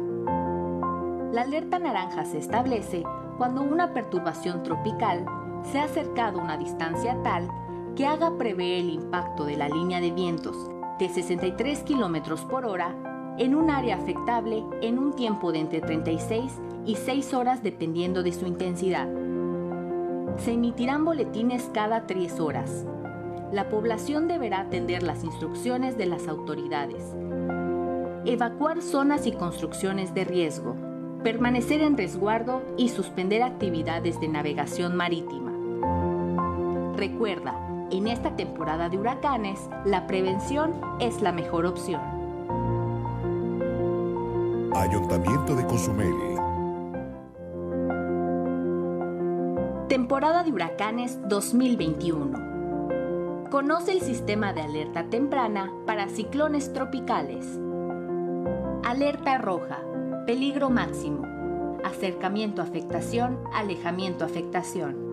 [1.32, 3.04] La alerta naranja se establece
[3.38, 5.24] cuando una perturbación tropical
[5.70, 7.48] se ha acercado a una distancia tal
[7.94, 12.92] que haga prever el impacto de la línea de vientos de 63 km por hora
[13.38, 18.32] en un área afectable en un tiempo de entre 36 y 6 horas dependiendo de
[18.32, 19.08] su intensidad.
[20.38, 22.84] Se emitirán boletines cada 3 horas.
[23.52, 27.02] La población deberá atender las instrucciones de las autoridades.
[28.24, 30.76] Evacuar zonas y construcciones de riesgo.
[31.24, 35.50] Permanecer en resguardo y suspender actividades de navegación marítima.
[36.96, 37.56] Recuerda,
[37.90, 42.00] en esta temporada de huracanes, la prevención es la mejor opción.
[44.72, 46.14] Ayuntamiento de Cozumel.
[49.88, 52.49] Temporada de huracanes 2021.
[53.50, 57.58] Conoce el sistema de alerta temprana para ciclones tropicales.
[58.84, 59.80] Alerta roja.
[60.24, 61.26] Peligro máximo.
[61.82, 65.10] Acercamiento afectación, alejamiento afectación.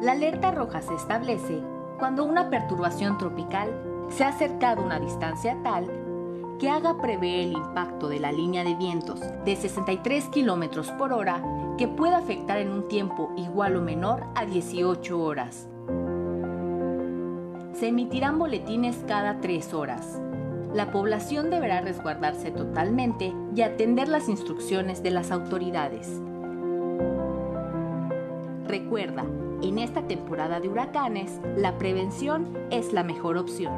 [0.00, 1.60] La alerta roja se establece
[1.98, 3.68] cuando una perturbación tropical
[4.08, 5.86] se ha acercado a una distancia tal
[6.58, 11.42] que haga prever el impacto de la línea de vientos de 63 km por hora
[11.76, 15.67] que pueda afectar en un tiempo igual o menor a 18 horas.
[17.78, 20.20] Se emitirán boletines cada 3 horas.
[20.74, 26.10] La población deberá resguardarse totalmente y atender las instrucciones de las autoridades.
[28.66, 29.24] Recuerda,
[29.62, 33.72] en esta temporada de huracanes, la prevención es la mejor opción.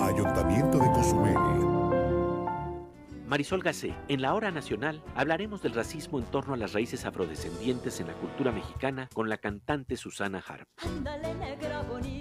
[0.00, 1.67] Ayuntamiento de Cozumel.
[3.28, 8.00] Marisol Gacé, en la hora nacional hablaremos del racismo en torno a las raíces afrodescendientes
[8.00, 10.66] en la cultura mexicana con la cantante Susana Harp.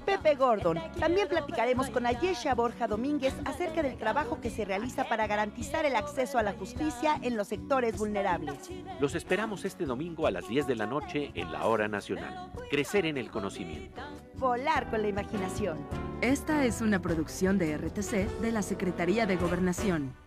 [0.05, 0.80] Pepe Gordon.
[0.99, 5.95] También platicaremos con Ayesha Borja Domínguez acerca del trabajo que se realiza para garantizar el
[5.95, 8.70] acceso a la justicia en los sectores vulnerables.
[8.99, 12.51] Los esperamos este domingo a las 10 de la noche en la hora nacional.
[12.70, 14.01] Crecer en el conocimiento.
[14.36, 15.78] Volar con la imaginación.
[16.20, 20.26] Esta es una producción de RTC de la Secretaría de Gobernación.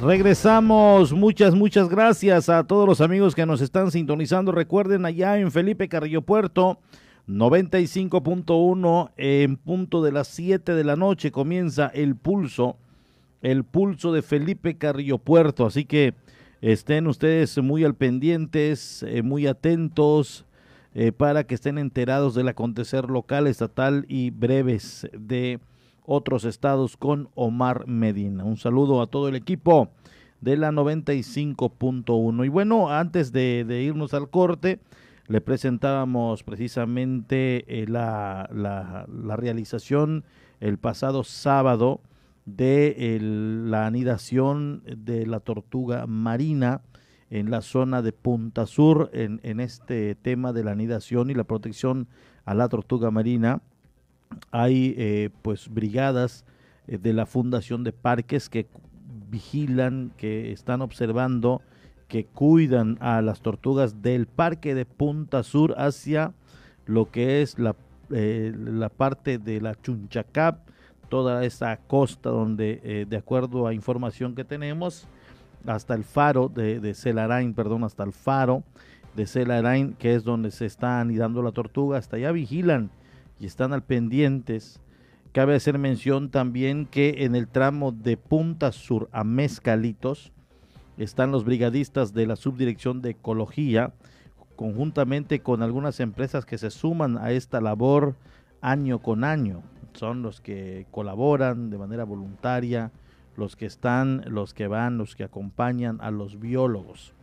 [0.00, 4.52] Regresamos, muchas, muchas gracias a todos los amigos que nos están sintonizando.
[4.52, 6.78] Recuerden allá en Felipe Carrillo Puerto,
[7.26, 12.76] 95.1 en punto de las 7 de la noche comienza el pulso,
[13.42, 15.66] el pulso de Felipe Carrillo Puerto.
[15.66, 16.14] Así que
[16.60, 20.46] estén ustedes muy al pendientes, eh, muy atentos
[20.94, 25.58] eh, para que estén enterados del acontecer local, estatal y breves de
[26.08, 28.42] otros estados con Omar Medina.
[28.42, 29.90] Un saludo a todo el equipo
[30.40, 32.46] de la 95.1.
[32.46, 34.80] Y bueno, antes de, irnos al corte,
[35.26, 38.48] le presentábamos precisamente eh, la,
[39.36, 40.24] realización
[40.60, 42.00] el pasado sábado
[42.46, 46.80] de la anidación de la tortuga marina
[47.28, 52.08] en la zona de Punta Sur en este tema de la anidación y la protección
[52.46, 53.60] a la tortuga marina
[54.50, 56.44] hay eh, pues brigadas
[56.86, 58.66] eh, de la Fundación de Parques que
[59.30, 61.62] vigilan, que están observando,
[62.08, 66.32] que cuidan a las tortugas del parque de Punta Sur hacia
[66.86, 67.76] lo que es la,
[68.10, 70.66] eh, la parte de la Chunchacap,
[71.10, 75.06] toda esa costa donde, eh, de acuerdo a información que tenemos,
[75.66, 78.62] hasta el faro de, de Celarain, perdón, hasta el faro
[79.14, 82.90] de Celarain, que es donde se está anidando la tortuga, hasta allá vigilan
[83.40, 84.80] y están al pendientes.
[85.32, 90.32] Cabe hacer mención también que en el tramo de Punta Sur a Mezcalitos
[90.96, 93.92] están los brigadistas de la Subdirección de Ecología,
[94.56, 98.16] conjuntamente con algunas empresas que se suman a esta labor
[98.60, 99.62] año con año.
[99.92, 102.90] Son los que colaboran de manera voluntaria,
[103.36, 107.14] los que están, los que van, los que acompañan a los biólogos.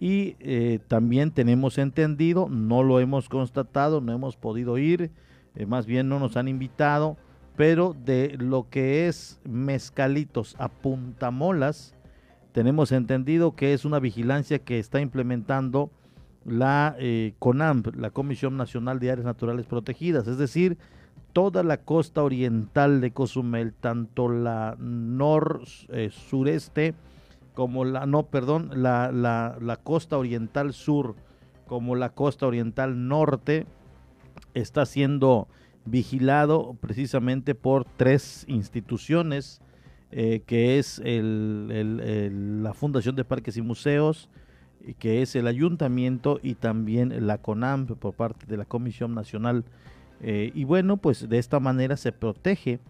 [0.00, 5.10] Y eh, también tenemos entendido, no lo hemos constatado, no hemos podido ir,
[5.58, 7.16] eh, más bien no nos han invitado,
[7.56, 11.96] pero de lo que es mezcalitos a puntamolas,
[12.52, 15.90] tenemos entendido que es una vigilancia que está implementando
[16.44, 20.78] la eh, CONAMP, la Comisión Nacional de Áreas Naturales Protegidas, es decir,
[21.32, 26.94] toda la costa oriental de Cozumel, tanto la nor eh, sureste
[27.54, 31.16] como la, no, perdón, la, la, la costa oriental sur
[31.66, 33.66] como la costa oriental norte,
[34.54, 35.48] está siendo
[35.84, 39.60] vigilado precisamente por tres instituciones,
[40.10, 44.28] eh, que es el, la Fundación de Parques y Museos,
[44.98, 49.64] que es el Ayuntamiento y también la CONAMP por parte de la Comisión Nacional.
[50.20, 52.80] Eh, y bueno, pues de esta manera se protege.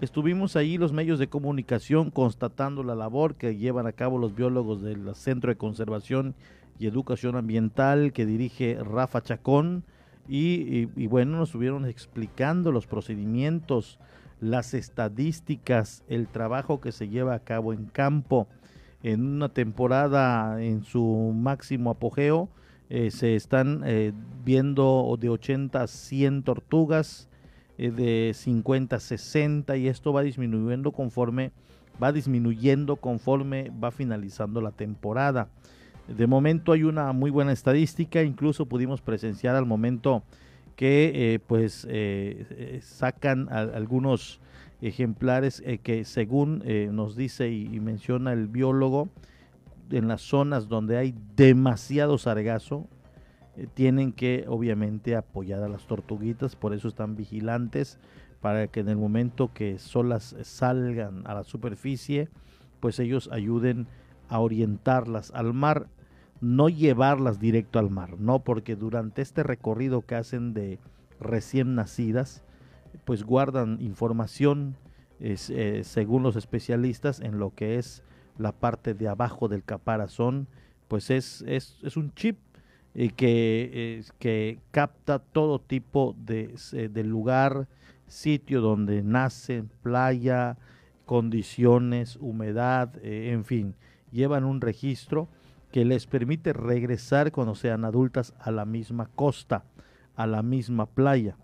[0.00, 4.82] Estuvimos ahí los medios de comunicación constatando la labor que llevan a cabo los biólogos
[4.82, 6.34] del Centro de Conservación
[6.78, 9.84] y Educación Ambiental que dirige Rafa Chacón
[10.28, 13.98] y, bueno, nos estuvieron explicando los procedimientos,
[14.40, 18.48] las estadísticas, el trabajo que se lleva a cabo en campo.
[19.02, 22.48] En una temporada en su máximo apogeo,
[22.88, 24.12] eh, se están eh,
[24.44, 27.28] viendo de 80 a 100 tortugas,
[27.78, 31.52] eh, de 50 a 60, y esto va disminuyendo conforme
[32.02, 35.48] va disminuyendo conforme va finalizando la temporada.
[36.16, 40.22] De momento hay una muy buena estadística, incluso pudimos presenciar al momento
[40.76, 44.40] que eh, pues eh, eh, sacan algunos
[44.80, 46.62] ejemplares que según
[46.94, 49.08] nos dice y, menciona el biólogo,
[49.90, 52.88] en las zonas donde hay demasiado sargazo,
[53.74, 57.98] tienen que obviamente apoyar a las tortuguitas, por eso están vigilantes,
[58.40, 62.28] para que en el momento que solas salgan a la superficie,
[62.80, 63.86] pues ellos ayuden
[64.28, 65.86] a orientarlas al mar,
[66.42, 70.78] no llevarlas directo al mar, no, porque durante este recorrido que hacen de
[71.20, 72.42] recién nacidas,
[73.04, 74.76] pues guardan información
[75.20, 78.02] eh, según los especialistas en lo que es
[78.38, 80.48] la parte de abajo del caparazón,
[80.88, 82.38] pues es, es, un chip
[82.94, 87.68] eh, que, que capta todo tipo de, de lugar,
[88.08, 90.58] sitio donde nacen, playa,
[91.06, 93.74] condiciones, humedad, eh, en fin,
[94.10, 95.28] llevan un registro
[95.72, 99.64] que les permite regresar cuando sean adultas a la misma costa,
[100.14, 101.36] a la misma playa.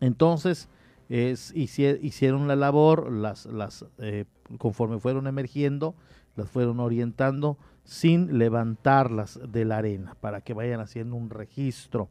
[0.00, 0.68] Entonces,
[1.08, 4.26] es, hicieron la labor, las, las, eh,
[4.58, 5.94] conforme fueron emergiendo,
[6.36, 12.08] las fueron orientando sin levantarlas de la arena, para que vayan haciendo un registro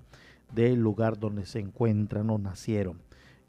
[0.54, 3.00] del lugar donde se encuentran o nacieron.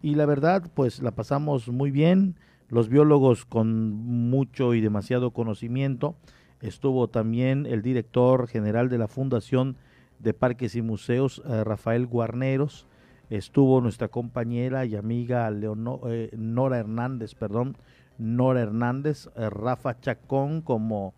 [0.02, 2.36] Y la verdad, pues la pasamos muy bien,
[2.68, 6.16] los biólogos con mucho y demasiado conocimiento.
[6.60, 9.76] Estuvo también el director general de la Fundación
[10.18, 12.86] de Parques y Museos, eh, Rafael Guarneros.
[13.28, 17.76] Estuvo nuestra compañera y amiga eh, Nora Hernández, perdón,
[18.18, 21.14] Nora Hernández, eh, Rafa Chacón como,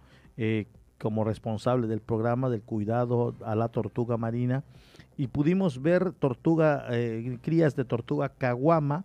[0.99, 4.64] como responsable del programa del cuidado a la tortuga marina.
[5.16, 6.86] Y pudimos ver tortuga,
[7.43, 9.05] crías de tortuga caguama,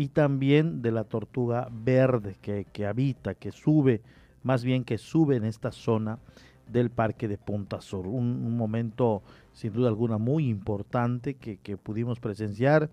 [0.00, 4.00] y también de la tortuga verde que, habita, que sube,
[4.42, 6.18] más bien que sube en esta zona
[6.70, 8.06] del parque de Punta Sur.
[8.06, 9.22] Un, momento
[9.52, 12.90] sin duda alguna muy importante que, pudimos presenciar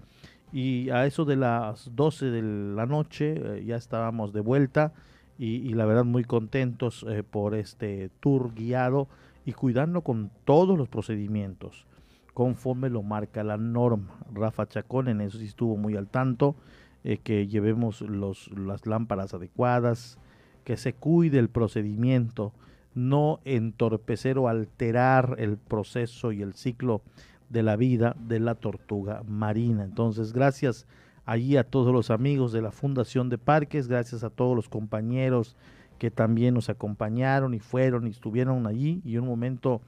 [0.52, 2.42] y a eso de las 12 de
[2.76, 4.94] la noche eh, ya estábamos de vuelta
[5.38, 9.08] y, la verdad muy contentos eh, por este tour guiado
[9.46, 11.86] y cuidando con todos los procedimientos
[12.34, 14.16] conforme lo marca la norma.
[14.32, 16.56] Rafa Chacón en eso sí estuvo muy al tanto
[17.04, 20.20] eh, que llevemos las lámparas adecuadas,
[20.68, 22.52] que se cuide el procedimiento,
[22.94, 27.02] no entorpecer o alterar el proceso y el ciclo
[27.48, 29.86] de la vida de la tortuga marina.
[29.86, 30.86] Entonces, gracias
[31.26, 35.56] allí a todos los amigos de la Fundación de Parques, gracias a todos los compañeros
[36.00, 39.80] que también nos acompañaron y fueron y estuvieron allí y un momento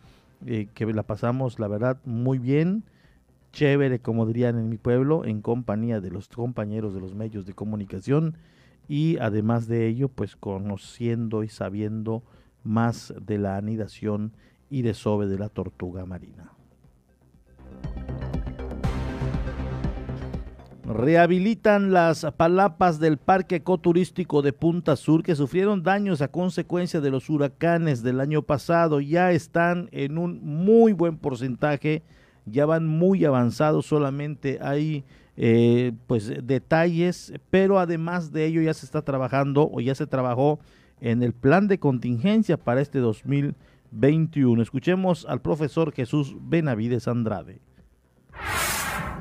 [0.46, 2.86] eh, que la pasamos, la verdad, muy bien
[3.52, 7.52] chévere, como dirían en mi pueblo, en compañía de los compañeros de los medios de
[7.52, 8.38] comunicación
[8.90, 12.24] y además de ello, pues conociendo y sabiendo
[12.64, 14.34] más de la anidación
[14.70, 16.52] y desove de la tortuga marina.
[20.86, 27.12] Rehabilitan las palapas del Parque Ecoturístico de Punta Sur que sufrieron daños a consecuencia de
[27.12, 29.00] los huracanes del año pasado.
[29.00, 32.02] Ya están en un muy buen porcentaje,
[32.48, 35.04] ya van muy avanzados, solamente hay
[35.42, 40.60] eh, pues detalles, pero además de ello ya se está trabajando o ya se trabajó
[41.00, 44.62] en el plan de contingencia para este 2021.
[44.62, 47.62] Escuchemos al profesor Jesús Benavides Andrade.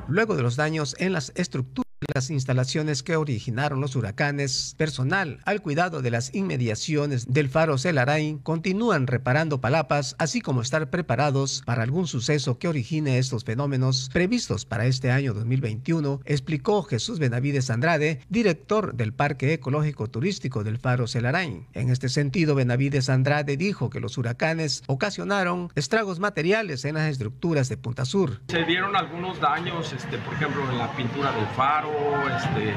[0.09, 5.61] Luego de los daños en las estructuras las instalaciones que originaron los huracanes, personal al
[5.61, 11.83] cuidado de las inmediaciones del faro Celarain continúan reparando palapas, así como estar preparados para
[11.83, 18.21] algún suceso que origine estos fenómenos previstos para este año 2021, explicó Jesús Benavides Andrade,
[18.29, 21.67] director del Parque Ecológico Turístico del faro Celarain.
[21.73, 27.69] En este sentido, Benavides Andrade dijo que los huracanes ocasionaron estragos materiales en las estructuras
[27.69, 28.41] de Punta Sur.
[28.47, 31.88] Se dieron algunos daños, este, por ejemplo, en la pintura del faro,
[32.37, 32.73] este,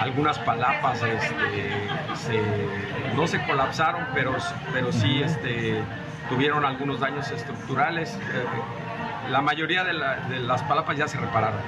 [0.00, 1.70] algunas palapas este,
[3.14, 4.34] no se colapsaron, pero,
[4.72, 5.82] pero sí este,
[6.28, 8.14] tuvieron algunos daños estructurales.
[8.14, 8.44] Eh,
[9.30, 11.60] la mayoría de, las palapas ya se repararon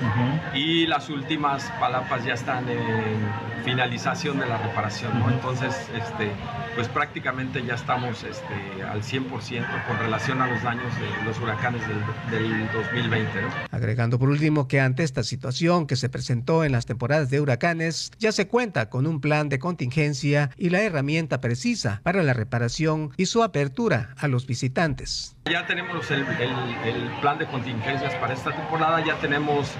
[0.54, 6.30] y las últimas palapas ya están en finalización de la reparación, Entonces, este,
[6.74, 11.80] pues prácticamente ya estamos este, al 100% con relación a los daños de los huracanes
[11.88, 13.30] del, 2020.
[13.70, 18.10] Agregando por último que ante esta situación que se presentó en las temporadas de huracanes,
[18.18, 23.12] ya se cuenta con un plan de contingencia y la herramienta precisa para la reparación
[23.16, 25.36] y su apertura a los visitantes.
[25.46, 29.72] Ya tenemos el, el plan de contingencias para esta temporada, ya tenemos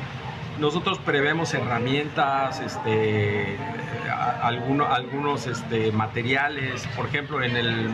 [0.58, 3.56] nosotros prevemos herramientas, este,
[4.42, 7.88] algunos este, materiales, por ejemplo en el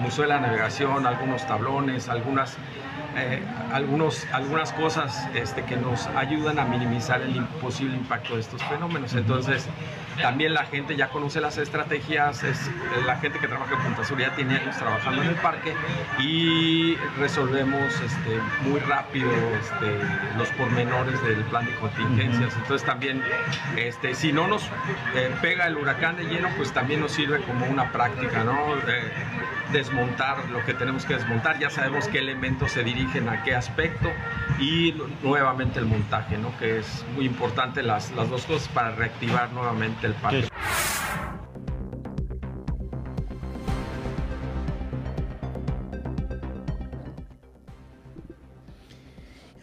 [0.00, 2.56] Museo de la Navegación, algunos tablones, algunas
[3.16, 3.40] eh,
[3.72, 9.14] algunos, algunas cosas este, que nos ayudan a minimizar el posible impacto de estos fenómenos.
[9.14, 9.66] Entonces,
[10.20, 12.70] también la gente ya conoce las estrategias, es,
[13.06, 15.74] la gente que trabaja en Punta Sur ya tiene años trabajando en el parque
[16.18, 19.30] y resolvemos este, muy rápido
[19.60, 19.98] este,
[20.36, 22.54] los pormenores del plan de contingencias.
[22.56, 23.22] Entonces, también,
[23.76, 24.64] este, si no nos
[25.14, 28.54] eh, pega el huracán de lleno, pues también nos sirve como una práctica, ¿no?
[29.72, 34.08] desmontar lo que tenemos que desmontar, ya sabemos qué elementos se dirigen a qué aspecto
[34.60, 36.56] y nuevamente el montaje, ¿no?
[36.58, 40.48] que es muy importante las, las dos cosas para reactivar nuevamente el parque.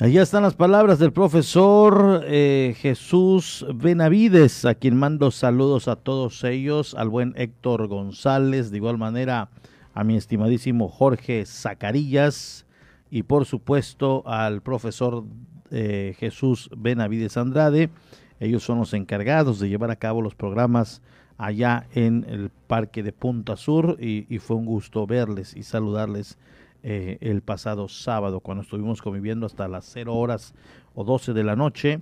[0.01, 6.43] Allá están las palabras del profesor eh, Jesús Benavides, a quien mando saludos a todos
[6.43, 9.51] ellos, al buen Héctor González, de igual manera
[9.93, 12.65] a mi estimadísimo Jorge Zacarías
[13.11, 15.23] y por supuesto al profesor
[15.69, 17.91] eh, Jesús Benavides Andrade.
[18.39, 21.03] Ellos son los encargados de llevar a cabo los programas
[21.37, 26.39] allá en el Parque de Punta Sur y, fue un gusto verles y saludarles
[26.84, 30.53] eh, el pasado sábado cuando estuvimos conviviendo hasta las 0 horas
[30.95, 32.01] o 12 de la noche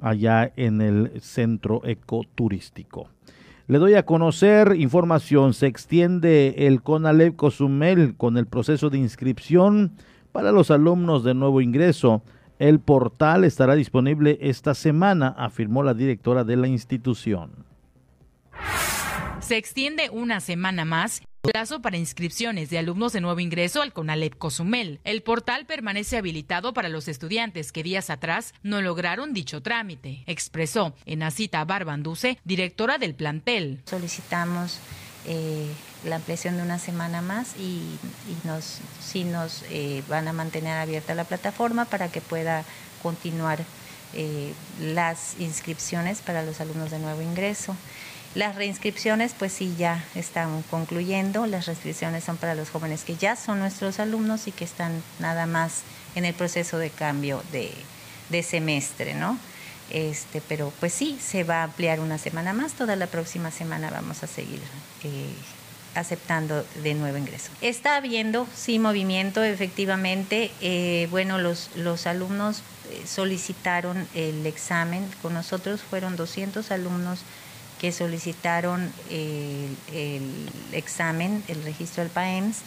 [0.00, 3.08] allá en el centro ecoturístico.
[3.68, 5.52] Le doy a conocer información.
[5.52, 9.92] Se extiende el CONALEP COSUMEL con el proceso de inscripción
[10.32, 12.22] para los alumnos de nuevo ingreso.
[12.58, 17.50] El portal estará disponible esta semana, afirmó la directora de la institución.
[19.40, 24.36] Se extiende una semana más Plazo para inscripciones de alumnos de nuevo ingreso al CONALEP
[24.36, 24.98] Cozumel.
[25.04, 30.96] El portal permanece habilitado para los estudiantes que días atrás no lograron dicho trámite, expresó
[31.06, 33.80] Enacita Barbanduce, directora del plantel.
[33.86, 34.80] Solicitamos
[35.26, 35.68] eh,
[36.04, 37.82] la ampliación de una semana más y,
[38.42, 42.64] nos, sí nos eh, van a mantener abierta la plataforma para que pueda
[43.00, 43.60] continuar
[44.12, 47.76] eh, las inscripciones para los alumnos de nuevo ingreso.
[48.34, 51.46] Las reinscripciones, pues sí, ya están concluyendo.
[51.46, 55.46] Las restricciones son para los jóvenes que ya son nuestros alumnos y que están nada
[55.46, 55.82] más
[56.14, 57.72] en el proceso de cambio de,
[58.42, 59.38] semestre, ¿no?
[59.90, 62.74] Este, pero pues sí, se va a ampliar una semana más.
[62.74, 64.60] Toda la próxima semana vamos a seguir
[65.04, 65.32] eh,
[65.94, 67.50] aceptando de nuevo ingreso.
[67.62, 70.50] Está habiendo, sí, movimiento, efectivamente.
[70.60, 75.08] Eh, bueno, los, los alumnos eh, solicitaron el examen.
[75.22, 77.20] Con nosotros fueron 200 alumnos
[77.78, 79.76] que solicitaron el,
[80.72, 82.58] examen, el registro del PAEMS,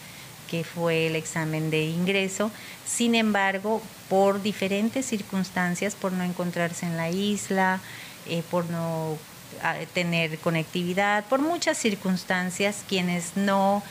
[0.49, 2.51] que fue el examen de ingreso.
[2.85, 7.79] Sin embargo, por diferentes circunstancias, por no encontrarse en la isla,
[8.27, 9.17] eh, por no
[9.63, 13.83] ah, tener conectividad, por muchas circunstancias, quienes no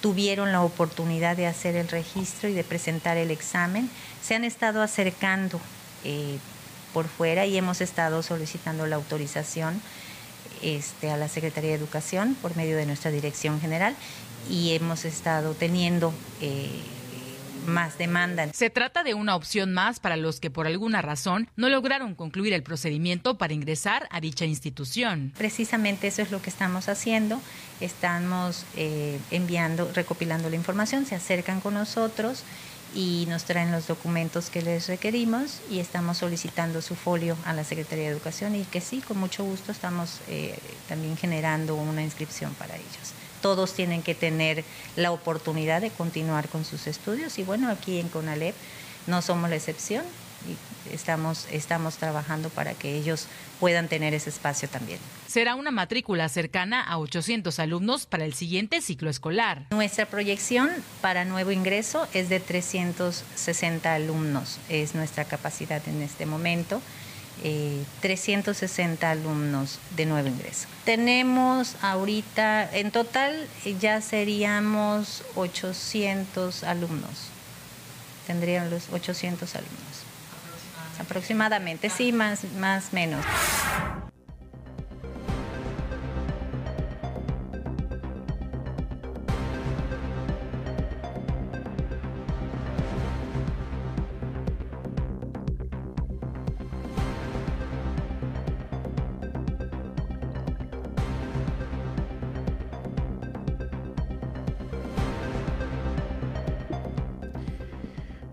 [0.00, 3.90] tuvieron la oportunidad de hacer el registro y de presentar el examen,
[4.22, 5.60] se han estado acercando
[6.04, 6.38] eh,
[6.92, 9.80] por fuera y hemos estado solicitando la autorización
[10.62, 13.94] este, a la Secretaría de Educación por medio de nuestra Dirección General
[14.50, 16.68] y hemos estado teniendo eh,
[17.66, 18.48] más demanda.
[18.52, 22.52] Se trata de una opción más para los que por alguna razón no lograron concluir
[22.52, 25.32] el procedimiento para ingresar a dicha institución.
[25.36, 27.40] Precisamente eso es lo que estamos haciendo.
[27.80, 32.42] Estamos eh, enviando, recopilando la información, se acercan con nosotros
[32.94, 37.64] y nos traen los documentos que les requerimos y estamos solicitando su folio a la
[37.64, 40.58] Secretaría de Educación y que sí, con mucho gusto estamos eh,
[40.88, 43.12] también generando una inscripción para ellos.
[43.42, 44.64] Todos tienen que tener
[44.96, 48.54] la oportunidad de continuar con sus estudios y bueno, aquí en CONALEP
[49.06, 50.04] no somos la excepción
[50.46, 53.26] y estamos, estamos trabajando para que ellos
[53.60, 54.98] puedan tener ese espacio también.
[55.28, 59.66] Será una matrícula cercana a 800 alumnos para el siguiente ciclo escolar.
[59.72, 60.70] Nuestra proyección
[61.02, 66.80] para nuevo ingreso es de 360 alumnos, es nuestra capacidad en este momento.
[68.00, 70.66] 360 eh, alumnos de nuevo ingreso.
[70.86, 73.46] Tenemos ahorita, en total
[73.78, 77.28] ya seríamos 800 alumnos.
[78.26, 79.76] Tendrían los 800 alumnos.
[80.98, 83.24] Aproximadamente, sí, más, más menos.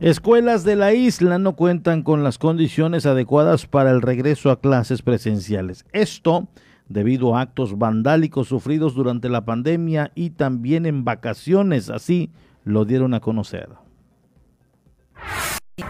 [0.06, 5.02] Escuelas de la isla no cuentan con las condiciones adecuadas para el regreso a clases
[5.02, 5.84] presenciales.
[5.94, 6.48] Esto
[6.88, 12.30] debido a actos vandálicos sufridos durante la pandemia y también en vacaciones, así
[12.64, 13.70] lo dieron a conocer.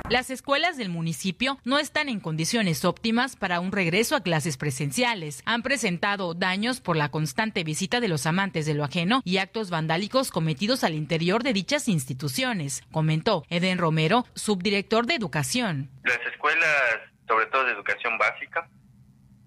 [0.09, 5.43] Las escuelas del municipio no están en condiciones óptimas para un regreso a clases presenciales.
[5.45, 9.69] Han presentado daños por la constante visita de los amantes de lo ajeno y actos
[9.69, 15.89] vandálicos cometidos al interior de dichas instituciones, comentó Eden Romero, subdirector de Educación.
[16.03, 18.67] Las escuelas, sobre todo de educación básica,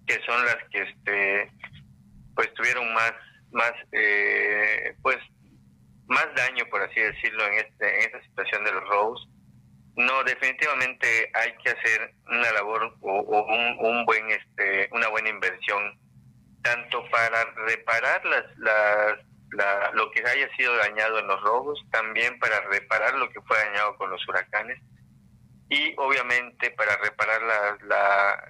[0.07, 1.53] que son las que este
[2.34, 3.12] pues tuvieron más
[3.51, 5.16] más eh, pues
[6.07, 9.28] más daño por así decirlo en este en esta situación de los robos
[9.99, 15.99] no, definitivamente hay que hacer una labor o, un, buen, este, una buena inversión,
[16.62, 22.61] tanto para reparar las, las, lo que haya sido dañado en los robos, también para
[22.68, 24.80] reparar lo que fue dañado con los huracanes
[25.68, 27.78] y obviamente para reparar la,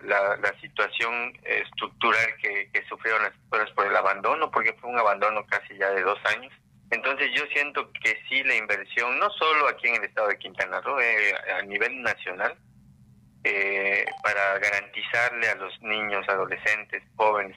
[0.03, 4.99] la, la, situación estructural que, que sufrieron las escuelas por el abandono, porque fue un
[4.99, 6.53] abandono casi ya de dos años
[6.91, 10.80] entonces yo siento que sí la inversión, no solo aquí en el estado de Quintana
[10.80, 12.57] Roo, eh, a nivel nacional,
[13.45, 17.57] eh, para garantizarle a los niños, adolescentes, jóvenes,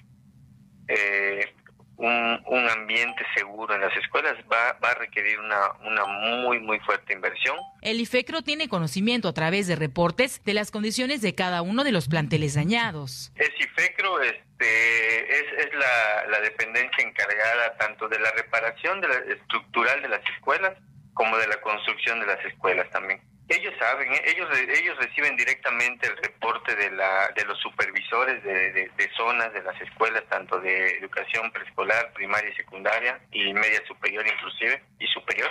[0.88, 1.54] eh,
[2.02, 7.14] un, ambiente seguro en las escuelas va, va a requerir una, una muy, muy fuerte
[7.14, 7.56] inversión.
[7.82, 11.92] El IFECRO tiene conocimiento a través de reportes de las condiciones de cada uno de
[11.92, 13.32] los planteles dañados.
[13.36, 19.16] El IFECRO este, es, es la, la dependencia encargada tanto de la reparación de la,
[19.34, 20.78] estructural de las escuelas
[21.14, 23.22] como de la construcción de las escuelas también.
[23.52, 24.22] Ellos saben, ¿eh?
[24.28, 24.48] ellos
[24.80, 29.80] ellos reciben directamente el reporte de la de los supervisores de, de, zonas de las
[29.82, 35.50] escuelas, tanto de educación preescolar, primaria y secundaria y media superior inclusive y superior.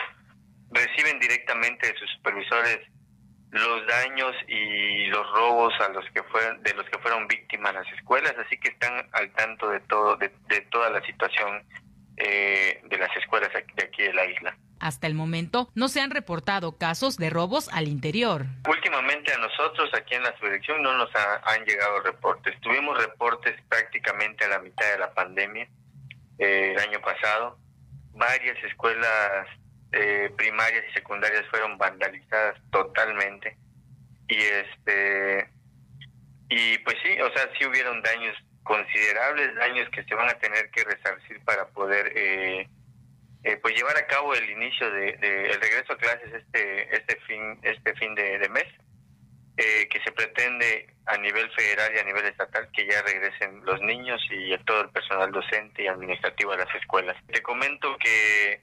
[0.70, 2.78] Reciben directamente de sus supervisores
[3.50, 7.92] los daños y los robos a los que fueron de los que fueron víctimas las
[7.92, 10.30] escuelas, así que están al tanto de todo de,
[10.70, 11.62] toda la situación
[12.16, 14.56] eh, de las escuelas de aquí de la isla.
[14.80, 18.46] Hasta el momento no se han reportado casos de robos al interior.
[18.68, 22.58] Últimamente a nosotros aquí en la subdirección no nos han llegado reportes.
[22.60, 25.68] Tuvimos reportes prácticamente a la mitad de la pandemia
[26.38, 27.58] eh, el año pasado.
[28.12, 29.46] Varias escuelas
[29.92, 33.56] eh, primarias y secundarias fueron vandalizadas totalmente
[34.28, 35.50] y este
[36.48, 40.70] y pues sí, o sea, sí hubieron daños considerables, daños que se van a tener
[40.70, 42.68] que resarcir para poder eh,
[43.44, 47.58] eh, pues llevar a cabo el inicio de, el regreso a clases este este fin
[47.62, 48.66] este fin de, mes
[49.56, 53.80] eh, que se pretende a nivel federal y a nivel estatal que ya regresen los
[53.82, 57.16] niños y todo el personal docente y administrativo a las escuelas.
[57.26, 58.60] Te comento que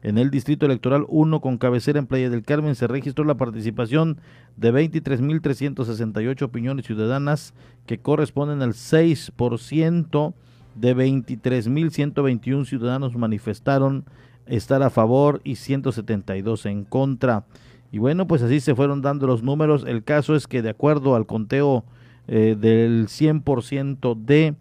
[0.03, 4.19] En el Distrito Electoral 1 con cabecera en Playa del Carmen se registró la participación
[4.55, 7.55] de 23.368 opiniones ciudadanas
[7.87, 10.35] que corresponden al 6%
[10.75, 14.05] de 23.121 ciudadanos manifestaron
[14.45, 17.45] estar a favor y 172 en contra.
[17.91, 19.85] Y bueno, pues así se fueron dando los números.
[19.87, 21.85] El caso es que de acuerdo al conteo
[22.27, 24.55] eh, del 100% de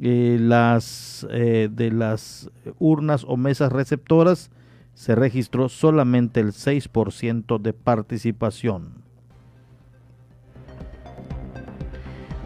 [0.00, 4.50] eh, las eh, de las urnas o mesas receptoras
[4.94, 9.07] se registró solamente el 6% de participación.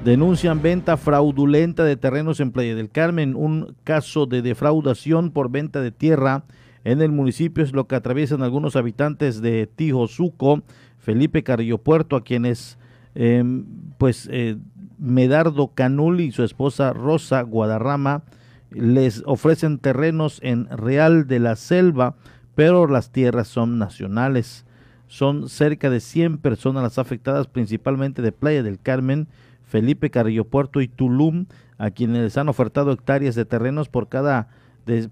[0.04, 5.80] Denuncian venta fraudulenta de terrenos en Playa del Carmen, un caso de defraudación por venta
[5.80, 6.44] de tierra
[6.84, 10.62] en el municipio es lo que atraviesan algunos habitantes de Tijosuco,
[10.98, 12.78] Felipe Carrillo Puerto, a quienes
[13.14, 13.64] em,
[13.98, 14.56] pues eh,
[14.98, 18.24] Medardo Canul y su esposa Rosa Guadarrama
[18.70, 22.16] les ofrecen terrenos en Real de la Selva,
[22.54, 24.64] pero las tierras son nacionales.
[25.06, 29.28] Son cerca de 100 personas las afectadas, principalmente de Playa del Carmen,
[29.72, 31.46] Felipe Carrillo Puerto y Tulum,
[31.78, 34.48] a quienes les han ofertado hectáreas de terrenos por cada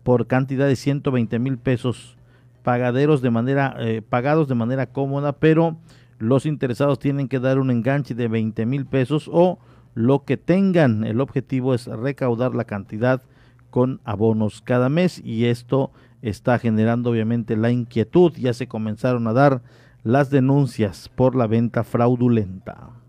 [0.02, 2.18] por cantidad de 120 mil pesos
[2.62, 5.78] pagaderos de manera eh, pagados de manera cómoda, pero
[6.18, 9.58] los interesados tienen que dar un enganche de 20 mil pesos o
[9.94, 11.04] lo que tengan.
[11.04, 13.22] El objetivo es recaudar la cantidad
[13.70, 15.90] con abonos cada mes y esto
[16.20, 18.34] está generando obviamente la inquietud.
[18.34, 19.62] Ya se comenzaron a dar
[20.02, 22.99] las denuncias por la venta fraudulenta.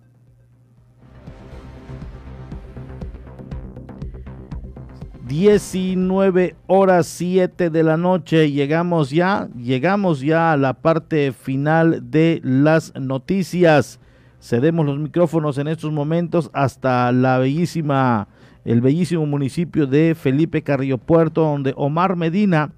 [5.31, 8.51] 19 horas 7 de la noche.
[8.51, 14.01] Llegamos ya, llegamos ya a la parte final de las noticias.
[14.41, 18.27] Cedemos los micrófonos en estos momentos hasta la bellísima,
[18.65, 22.73] el bellísimo municipio de Felipe Carrillo Puerto, donde Omar Medina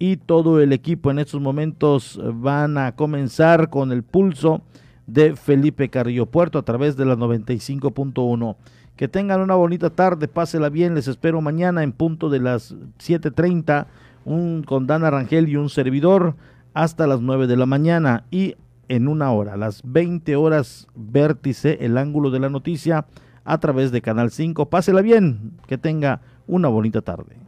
[0.00, 4.62] y todo el equipo en estos momentos van a comenzar con el pulso
[5.06, 8.56] de Felipe Carrillo Puerto a través de la 95.1.
[8.96, 13.86] Que tengan una bonita tarde, pásela bien, les espero mañana en punto de las 7.30,
[14.24, 16.36] un, con Dana Rangel y un servidor
[16.74, 18.56] hasta las 9 de la mañana y
[18.88, 23.06] en una hora, las 20 horas vértice, el ángulo de la noticia
[23.44, 24.68] a través de Canal 5.
[24.68, 27.43] Pásela bien, que tenga una bonita tarde.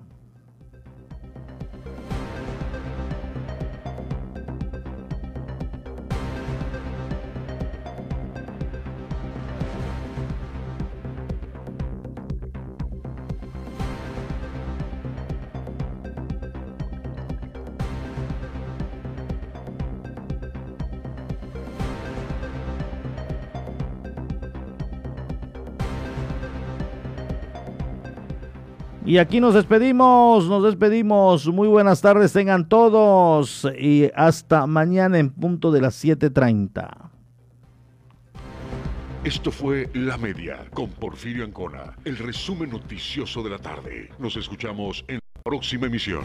[29.07, 31.47] Y aquí nos despedimos, nos despedimos.
[31.47, 37.13] Muy buenas tardes tengan todos y hasta mañana en punto de las 7.30.
[39.23, 44.11] Esto fue La Media con Porfirio Ancona, el resumen noticioso de la tarde.
[44.19, 46.25] Nos escuchamos en la próxima emisión.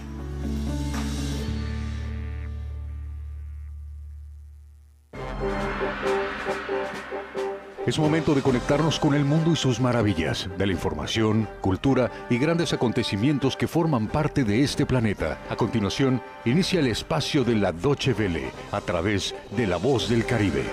[7.87, 12.37] Es momento de conectarnos con el mundo y sus maravillas, de la información, cultura y
[12.37, 15.39] grandes acontecimientos que forman parte de este planeta.
[15.49, 20.25] A continuación, inicia el espacio de la Doche Vele a través de La Voz del
[20.27, 20.63] Caribe.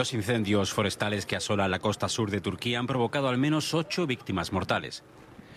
[0.00, 4.06] Los incendios forestales que asolan la costa sur de Turquía han provocado al menos ocho
[4.06, 5.04] víctimas mortales.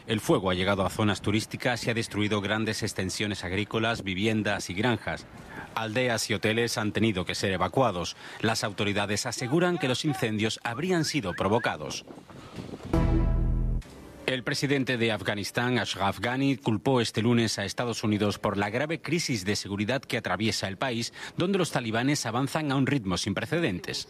[0.06, 4.74] El fuego ha llegado a zonas turísticas y ha destruido grandes extensiones agrícolas, viviendas y
[4.74, 5.26] granjas.
[5.76, 8.18] Aldeas y hoteles han tenido que ser evacuados.
[8.42, 12.04] Las autoridades aseguran que los incendios habrían sido provocados.
[14.26, 19.02] El presidente de Afganistán, Ashraf Ghani, culpó este lunes a Estados Unidos por la grave
[19.02, 23.34] crisis de seguridad que atraviesa el país, donde los talibanes avanzan a un ritmo sin
[23.34, 24.08] precedentes.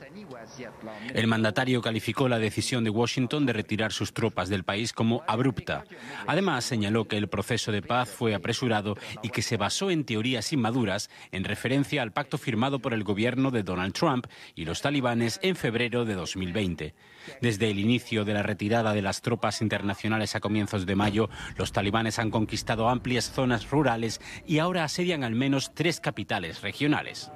[1.15, 5.83] El mandatario calificó la decisión de Washington de retirar sus tropas del país como abrupta.
[6.27, 10.53] Además, señaló que el proceso de paz fue apresurado y que se basó en teorías
[10.53, 15.39] inmaduras en referencia al pacto firmado por el gobierno de Donald Trump y los talibanes
[15.41, 16.93] en febrero de 2020.
[17.41, 19.61] Desde el inicio de la retirada de las tropas
[20.03, 25.33] a comienzos de mayo, los talibanes han conquistado amplias zonas rurales y ahora asedian al
[25.33, 27.31] menos tres capitales regionales.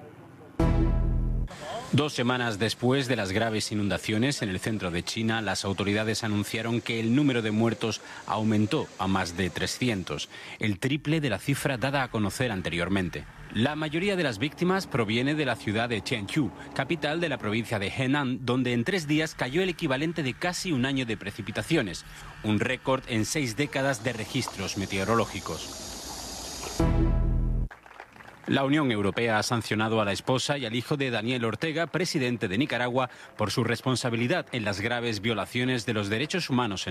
[1.93, 6.82] Dos semanas después de las graves inundaciones en el centro de China, las autoridades anunciaron
[6.82, 10.28] que el número de muertos aumentó a más de 300,
[10.59, 13.24] el triple de la cifra dada a conocer anteriormente.
[13.53, 17.80] La mayoría de las víctimas proviene de la ciudad de Tianqiu, capital de la provincia
[17.80, 22.03] de Henan, donde en tres días cayó el equivalente de casi un año de precipitaciones,
[22.47, 25.87] un récord en seis décadas de registros meteorológicos.
[28.47, 32.47] La Unión Europea ha sancionado a la esposa y al hijo de Daniel Ortega, presidente
[32.47, 36.85] de Nicaragua, por su responsabilidad en las graves violaciones de los derechos humanos en